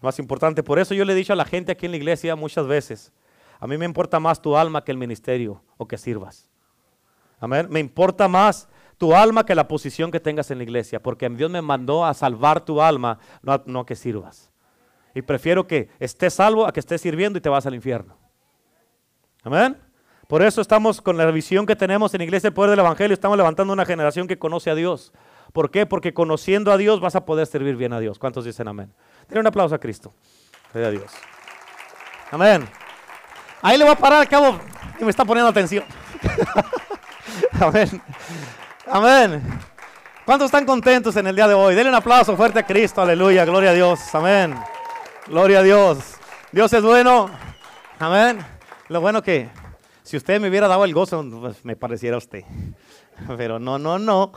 [0.01, 0.63] Más importante.
[0.63, 3.13] Por eso yo le he dicho a la gente aquí en la iglesia muchas veces,
[3.61, 6.49] a mí me importa más tu alma que el ministerio o que sirvas.
[7.39, 7.67] Amén.
[7.69, 8.67] Me importa más
[9.01, 12.13] tu alma que la posición que tengas en la iglesia, porque Dios me mandó a
[12.13, 14.51] salvar tu alma, no, no que sirvas.
[15.15, 18.15] Y prefiero que estés salvo a que estés sirviendo y te vas al infierno.
[19.43, 19.75] Amén.
[20.27, 23.37] Por eso estamos con la visión que tenemos en Iglesia del Poder del Evangelio, estamos
[23.37, 25.11] levantando una generación que conoce a Dios.
[25.51, 25.87] ¿Por qué?
[25.87, 28.19] Porque conociendo a Dios vas a poder servir bien a Dios.
[28.19, 28.93] ¿Cuántos dicen amén?
[29.27, 30.13] Denle un aplauso a Cristo.
[30.73, 31.11] Gloria a Dios.
[32.29, 32.69] Amén.
[33.63, 34.59] Ahí le voy a parar cabo
[34.99, 35.85] y me está poniendo atención.
[37.59, 37.99] amén.
[38.93, 39.41] Amén.
[40.25, 41.75] ¿Cuántos están contentos en el día de hoy?
[41.75, 43.01] Denle un aplauso fuerte a Cristo.
[43.01, 43.45] Aleluya.
[43.45, 44.13] Gloria a Dios.
[44.13, 44.53] Amén.
[45.27, 46.15] Gloria a Dios.
[46.51, 47.29] Dios es bueno.
[47.99, 48.39] Amén.
[48.89, 49.49] Lo bueno que
[50.03, 52.43] si usted me hubiera dado el gozo, pues me pareciera usted.
[53.37, 54.33] Pero no, no, no.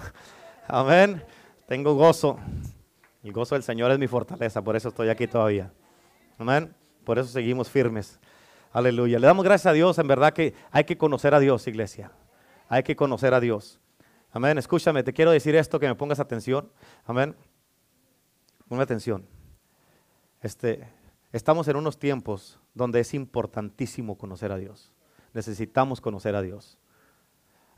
[0.68, 1.24] Amén.
[1.66, 2.38] Tengo gozo.
[3.24, 5.72] El gozo del Señor es mi fortaleza, por eso estoy aquí todavía.
[6.38, 6.72] Amén.
[7.02, 8.20] Por eso seguimos firmes.
[8.72, 9.18] Aleluya.
[9.18, 9.98] Le damos gracias a Dios.
[9.98, 12.12] En verdad que hay que conocer a Dios, iglesia.
[12.68, 13.80] Hay que conocer a Dios.
[14.34, 14.58] Amén.
[14.58, 16.68] Escúchame, te quiero decir esto, que me pongas atención.
[17.04, 17.36] Amén.
[18.66, 19.24] Ponme atención.
[20.40, 20.88] Este,
[21.32, 24.90] estamos en unos tiempos donde es importantísimo conocer a Dios.
[25.34, 26.78] Necesitamos conocer a Dios.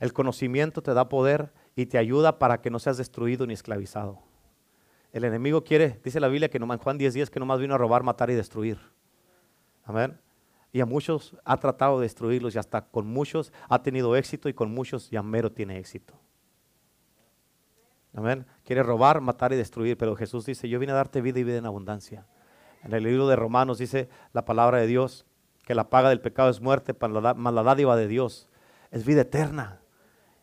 [0.01, 4.23] El conocimiento te da poder y te ayuda para que no seas destruido ni esclavizado.
[5.13, 7.79] El enemigo quiere, dice la Biblia que en Juan 10 días que nomás vino a
[7.79, 8.79] robar, matar y destruir.
[9.85, 10.19] Amén.
[10.73, 14.55] Y a muchos ha tratado de destruirlos y hasta con muchos ha tenido éxito y
[14.55, 16.19] con muchos ya mero tiene éxito.
[18.17, 18.47] Amén.
[18.65, 21.59] Quiere robar, matar y destruir, pero Jesús dice, yo vine a darte vida y vida
[21.59, 22.27] en abundancia.
[22.83, 25.27] En el libro de Romanos dice la palabra de Dios
[25.67, 26.95] que la paga del pecado es muerte,
[27.37, 28.49] mas la dádiva de Dios
[28.91, 29.81] es vida eterna.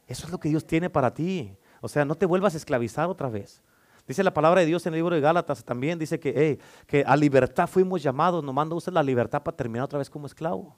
[0.05, 1.57] Eso es lo que Dios tiene para ti.
[1.82, 3.63] O sea, no te vuelvas a esclavizar otra vez.
[4.07, 7.15] Dice la palabra de Dios en el libro de Gálatas también, dice que, que a
[7.15, 10.76] libertad fuimos llamados, no manda usted la libertad para terminar otra vez como esclavo.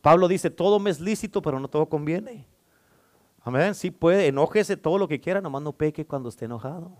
[0.00, 2.46] Pablo dice, todo me es lícito, pero no todo conviene.
[3.44, 6.92] Amén, sí puede, enójese todo lo que quiera, nomás no peque cuando esté enojado.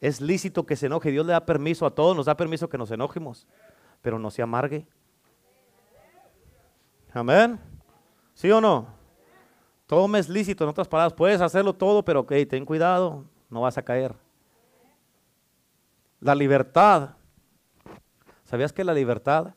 [0.00, 1.10] Es lícito que se enoje.
[1.10, 3.46] Dios le da permiso a todos, nos da permiso que nos enojemos,
[4.00, 4.86] pero no se amargue.
[7.12, 7.60] Amén.
[8.32, 8.86] ¿Sí o no?
[9.86, 13.62] Todo me es lícito, en otras palabras, puedes hacerlo todo, pero ok, ten cuidado, no
[13.62, 14.14] vas a caer.
[16.20, 17.16] La libertad.
[18.44, 19.54] ¿Sabías que la libertad,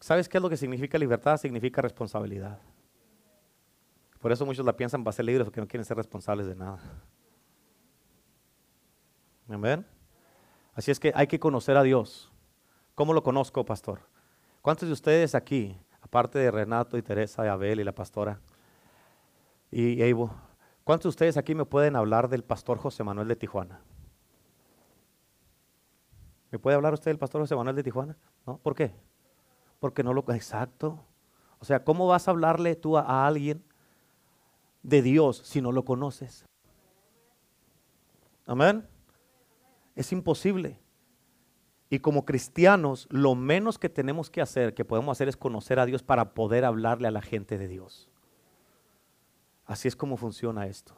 [0.00, 1.36] sabes qué es lo que significa libertad?
[1.36, 2.58] Significa responsabilidad.
[4.24, 6.78] Por eso muchos la piensan para ser libres porque no quieren ser responsables de nada.
[9.50, 9.84] Amén.
[10.72, 12.32] Así es que hay que conocer a Dios.
[12.94, 14.00] ¿Cómo lo conozco, pastor?
[14.62, 18.40] ¿Cuántos de ustedes aquí, aparte de Renato y Teresa y Abel y la pastora
[19.70, 20.34] y Evo,
[20.84, 23.82] cuántos de ustedes aquí me pueden hablar del pastor José Manuel de Tijuana?
[26.50, 28.16] ¿Me puede hablar usted del pastor José Manuel de Tijuana?
[28.46, 28.56] ¿No?
[28.56, 28.94] ¿Por qué?
[29.80, 30.24] Porque no lo...
[30.32, 31.04] Exacto.
[31.58, 33.62] O sea, ¿cómo vas a hablarle tú a alguien
[34.84, 36.46] de Dios si no lo conoces?
[38.46, 38.86] Amén.
[39.96, 40.78] Es imposible.
[41.90, 45.86] Y como cristianos, lo menos que tenemos que hacer, que podemos hacer es conocer a
[45.86, 48.10] Dios para poder hablarle a la gente de Dios.
[49.64, 50.94] Así es como funciona esto.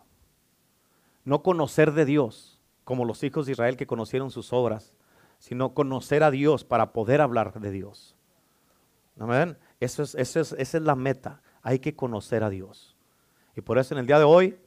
[1.25, 4.95] No conocer de Dios, como los hijos de Israel que conocieron sus obras,
[5.39, 8.17] sino conocer a Dios para poder hablar de Dios.
[9.19, 9.59] Amén.
[9.81, 11.43] Eso es, esa es la meta.
[11.63, 12.96] Hay que conocer a Dios.
[13.57, 14.59] Y por eso en el día de hoy,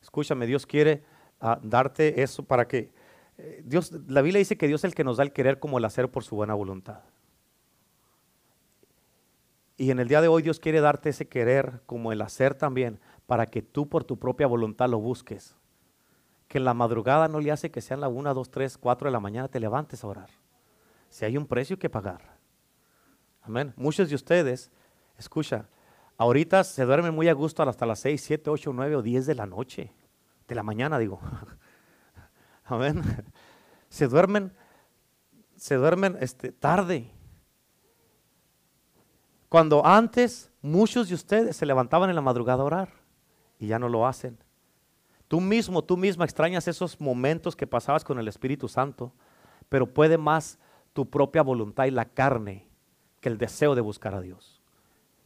[0.00, 1.04] escúchame, Dios quiere
[1.40, 2.90] ah, darte eso para que
[3.38, 5.78] eh, Dios, la Biblia dice que Dios es el que nos da el querer como
[5.78, 7.00] el hacer por su buena voluntad.
[9.76, 13.00] Y en el día de hoy Dios quiere darte ese querer como el hacer también,
[13.26, 15.56] para que tú por tu propia voluntad lo busques.
[16.48, 19.12] Que en la madrugada no le hace que sean la 1, 2, 3, 4 de
[19.12, 20.30] la mañana te levantes a orar.
[21.08, 22.38] Si hay un precio que pagar.
[23.42, 23.72] Amén.
[23.76, 24.70] Muchos de ustedes,
[25.18, 25.66] escucha,
[26.22, 29.34] ahorita se duermen muy a gusto hasta las 6, 7, 8, 9 o 10 de
[29.34, 29.92] la noche.
[30.48, 31.20] De la mañana, digo.
[32.64, 33.02] Amén.
[33.88, 34.52] Se duermen,
[35.56, 37.10] se duermen este, tarde.
[39.48, 42.88] Cuando antes muchos de ustedes se levantaban en la madrugada a orar
[43.58, 44.38] y ya no lo hacen.
[45.28, 49.12] Tú mismo, tú misma extrañas esos momentos que pasabas con el Espíritu Santo,
[49.68, 50.58] pero puede más
[50.92, 52.68] tu propia voluntad y la carne
[53.20, 54.61] que el deseo de buscar a Dios,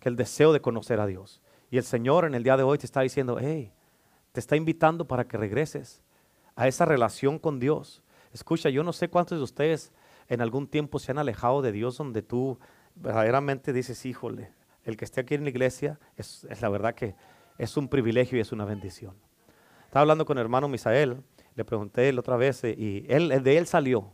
[0.01, 1.43] que el deseo de conocer a Dios.
[1.71, 3.73] Y el Señor en el día de hoy te está diciendo, hey,
[4.33, 6.03] te está invitando para que regreses
[6.55, 8.03] a esa relación con Dios.
[8.33, 9.93] Escucha, yo no sé cuántos de ustedes
[10.29, 12.59] en algún tiempo se han alejado de Dios donde tú
[12.95, 14.51] verdaderamente dices, híjole,
[14.85, 17.15] el que esté aquí en la iglesia es, la verdad que
[17.59, 19.15] es un privilegio y es una bendición.
[19.85, 21.23] Estaba hablando con el hermano Misael,
[21.55, 24.13] le pregunté la otra vez eh, y él, de él salió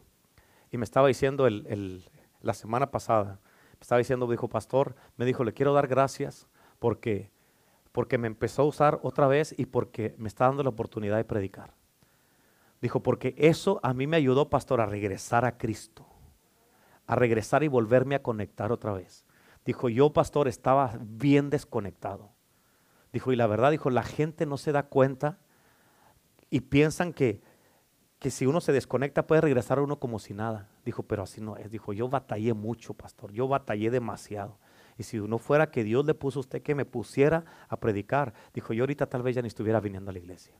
[0.70, 3.41] y me estaba diciendo la semana pasada,
[3.83, 7.30] estaba diciendo, dijo, pastor, me dijo, le quiero dar gracias porque,
[7.91, 11.24] porque me empezó a usar otra vez y porque me está dando la oportunidad de
[11.24, 11.74] predicar.
[12.80, 16.07] Dijo, porque eso a mí me ayudó, pastor, a regresar a Cristo,
[17.07, 19.24] a regresar y volverme a conectar otra vez.
[19.64, 22.30] Dijo, yo, pastor, estaba bien desconectado.
[23.12, 25.39] Dijo, y la verdad, dijo, la gente no se da cuenta
[26.51, 27.41] y piensan que,
[28.22, 30.68] que si uno se desconecta puede regresar a uno como si nada.
[30.84, 31.72] Dijo, pero así no es.
[31.72, 34.58] Dijo, yo batallé mucho, pastor, yo batallé demasiado.
[34.96, 38.32] Y si uno fuera que Dios le puso a usted que me pusiera a predicar,
[38.54, 40.54] dijo, yo ahorita tal vez ya ni estuviera viniendo a la iglesia.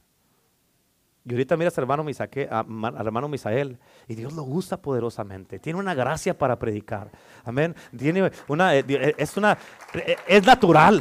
[1.24, 5.60] Y ahorita miras al hermano, al hermano Misael y Dios lo usa poderosamente.
[5.60, 7.12] Tiene una gracia para predicar.
[7.44, 7.76] Amén.
[7.96, 9.56] Tiene una, eh, eh, es una,
[9.94, 11.00] eh, es natural.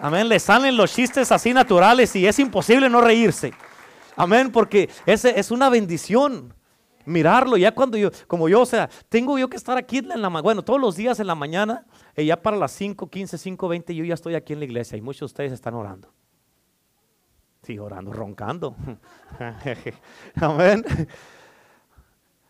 [0.00, 0.28] Amén.
[0.28, 3.52] Le salen los chistes así naturales y es imposible no reírse.
[4.16, 4.50] Amén.
[4.50, 6.52] Porque ese es una bendición
[7.06, 7.56] mirarlo.
[7.56, 10.62] Ya cuando yo, como yo, o sea, tengo yo que estar aquí en la bueno,
[10.62, 11.86] todos los días en la mañana,
[12.16, 14.98] y ya para las 5, 15, 5, 20, yo ya estoy aquí en la iglesia
[14.98, 16.12] y muchos de ustedes están orando.
[17.62, 18.76] Sí, orando, roncando.
[20.36, 20.84] Amén.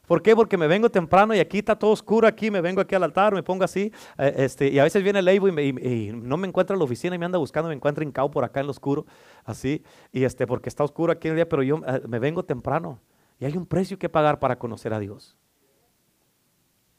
[0.06, 0.36] ¿Por qué?
[0.36, 3.34] Porque me vengo temprano y aquí está todo oscuro, aquí me vengo aquí al altar,
[3.34, 6.74] me pongo así, eh, este, y a veces viene el Leibo y, no me encuentra
[6.74, 9.04] en la oficina y me anda buscando, me encuentra cao por acá en lo oscuro,
[9.44, 9.82] así,
[10.12, 13.00] y este, porque está oscuro aquí en el día, pero yo eh, me vengo temprano
[13.40, 15.36] y hay un precio que pagar para conocer a Dios.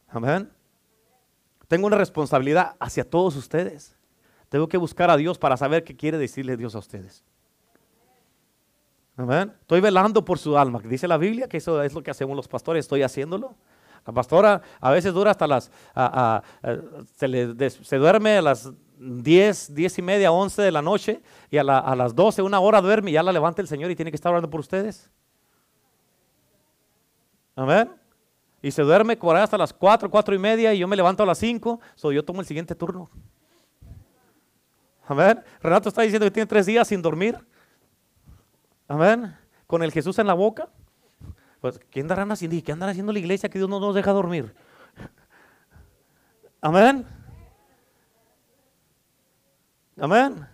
[0.09, 0.51] Amén.
[1.67, 3.97] Tengo una responsabilidad hacia todos ustedes.
[4.49, 7.23] Tengo que buscar a Dios para saber qué quiere decirle Dios a ustedes.
[9.17, 10.79] Estoy velando por su alma.
[10.83, 12.85] Dice la Biblia que eso es lo que hacemos los pastores.
[12.85, 13.55] Estoy haciéndolo.
[14.05, 15.71] La pastora a veces dura hasta las...
[17.15, 22.15] se, duerme a las 10, 10 y media, 11 de la noche y a, las
[22.15, 24.49] 12, una hora duerme y ya la levanta el Señor y tiene que estar orando
[24.49, 25.09] por ustedes.
[27.55, 27.91] Amén.
[28.61, 31.39] Y se duerme hasta las 4, 4 y media y yo me levanto a las
[31.39, 31.79] 5.
[31.95, 33.09] So yo tomo el siguiente turno.
[35.07, 35.43] Amén.
[35.61, 37.37] Renato está diciendo que tiene tres días sin dormir.
[38.87, 39.35] Amén.
[39.65, 40.69] Con el Jesús en la boca.
[41.59, 42.55] Pues, ¿qué andarán haciendo?
[42.63, 44.53] qué andará haciendo la iglesia que Dios no nos deja dormir?
[46.61, 47.05] Amén.
[49.99, 50.47] Amén.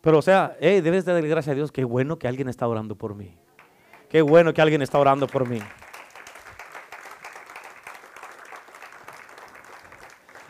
[0.00, 1.72] Pero o sea, debes de dar gracias a Dios.
[1.72, 3.36] Qué bueno que alguien está orando por mí.
[4.08, 5.60] Qué bueno que alguien está orando por mí.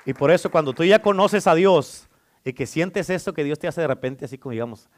[0.04, 2.08] Y por eso cuando tú ya conoces a Dios
[2.44, 4.90] y que sientes esto que Dios te hace de repente así como digamos,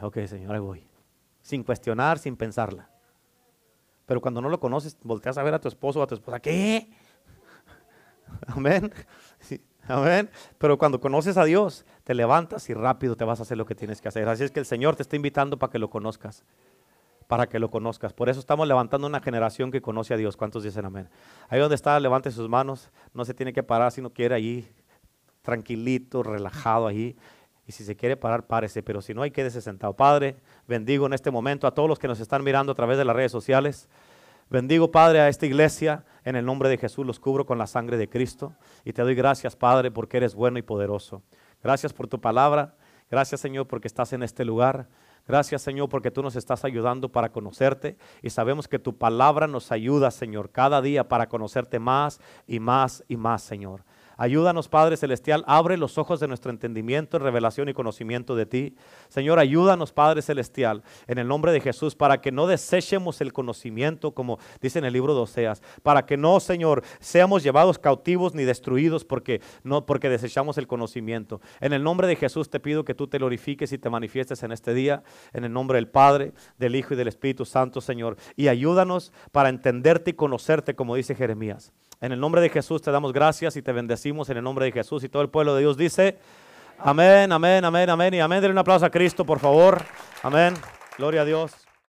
[0.00, 0.89] ok Señor, ahí voy.
[1.42, 2.90] Sin cuestionar, sin pensarla.
[4.06, 6.40] Pero cuando no lo conoces, volteas a ver a tu esposo o a tu esposa,
[6.40, 6.90] ¿qué?
[8.48, 8.92] Amén.
[9.86, 10.30] Amén.
[10.58, 13.74] Pero cuando conoces a Dios, te levantas y rápido te vas a hacer lo que
[13.74, 14.28] tienes que hacer.
[14.28, 16.44] Así es que el Señor te está invitando para que lo conozcas.
[17.26, 18.12] Para que lo conozcas.
[18.12, 20.36] Por eso estamos levantando una generación que conoce a Dios.
[20.36, 21.08] ¿Cuántos dicen amén?
[21.48, 22.90] Ahí donde está, levante sus manos.
[23.14, 24.68] No se tiene que parar si no quiere allí.
[25.42, 27.16] Tranquilito, relajado ahí.
[27.70, 28.82] Y si se quiere parar, párese.
[28.82, 29.94] Pero si no, hay quédese sentado.
[29.94, 30.34] Padre,
[30.66, 33.14] bendigo en este momento a todos los que nos están mirando a través de las
[33.14, 33.88] redes sociales.
[34.48, 36.04] Bendigo, Padre, a esta iglesia.
[36.24, 38.54] En el nombre de Jesús los cubro con la sangre de Cristo.
[38.84, 41.22] Y te doy gracias, Padre, porque eres bueno y poderoso.
[41.62, 42.74] Gracias por tu palabra.
[43.08, 44.88] Gracias, Señor, porque estás en este lugar.
[45.28, 47.96] Gracias, Señor, porque tú nos estás ayudando para conocerte.
[48.20, 53.04] Y sabemos que tu palabra nos ayuda, Señor, cada día para conocerte más y más
[53.06, 53.84] y más, Señor.
[54.20, 58.76] Ayúdanos, Padre Celestial, abre los ojos de nuestro entendimiento, revelación y conocimiento de ti.
[59.08, 64.12] Señor, ayúdanos, Padre Celestial, en el nombre de Jesús, para que no desechemos el conocimiento,
[64.12, 68.44] como dice en el libro de Oseas, para que no, Señor, seamos llevados cautivos ni
[68.44, 71.40] destruidos porque no porque desechamos el conocimiento.
[71.62, 74.52] En el nombre de Jesús te pido que tú te glorifiques y te manifiestes en
[74.52, 75.02] este día,
[75.32, 79.48] en el nombre del Padre, del Hijo y del Espíritu Santo, Señor, y ayúdanos para
[79.48, 81.72] entenderte y conocerte, como dice Jeremías.
[82.00, 84.72] En el nombre de Jesús te damos gracias y te bendecimos en el nombre de
[84.72, 85.04] Jesús.
[85.04, 86.16] Y todo el pueblo de Dios dice,
[86.78, 88.14] amén, amén, amén, amén.
[88.14, 88.40] Y amén.
[88.40, 89.82] Denle un aplauso a Cristo, por favor.
[90.22, 90.54] Amén.
[90.96, 91.69] Gloria a Dios.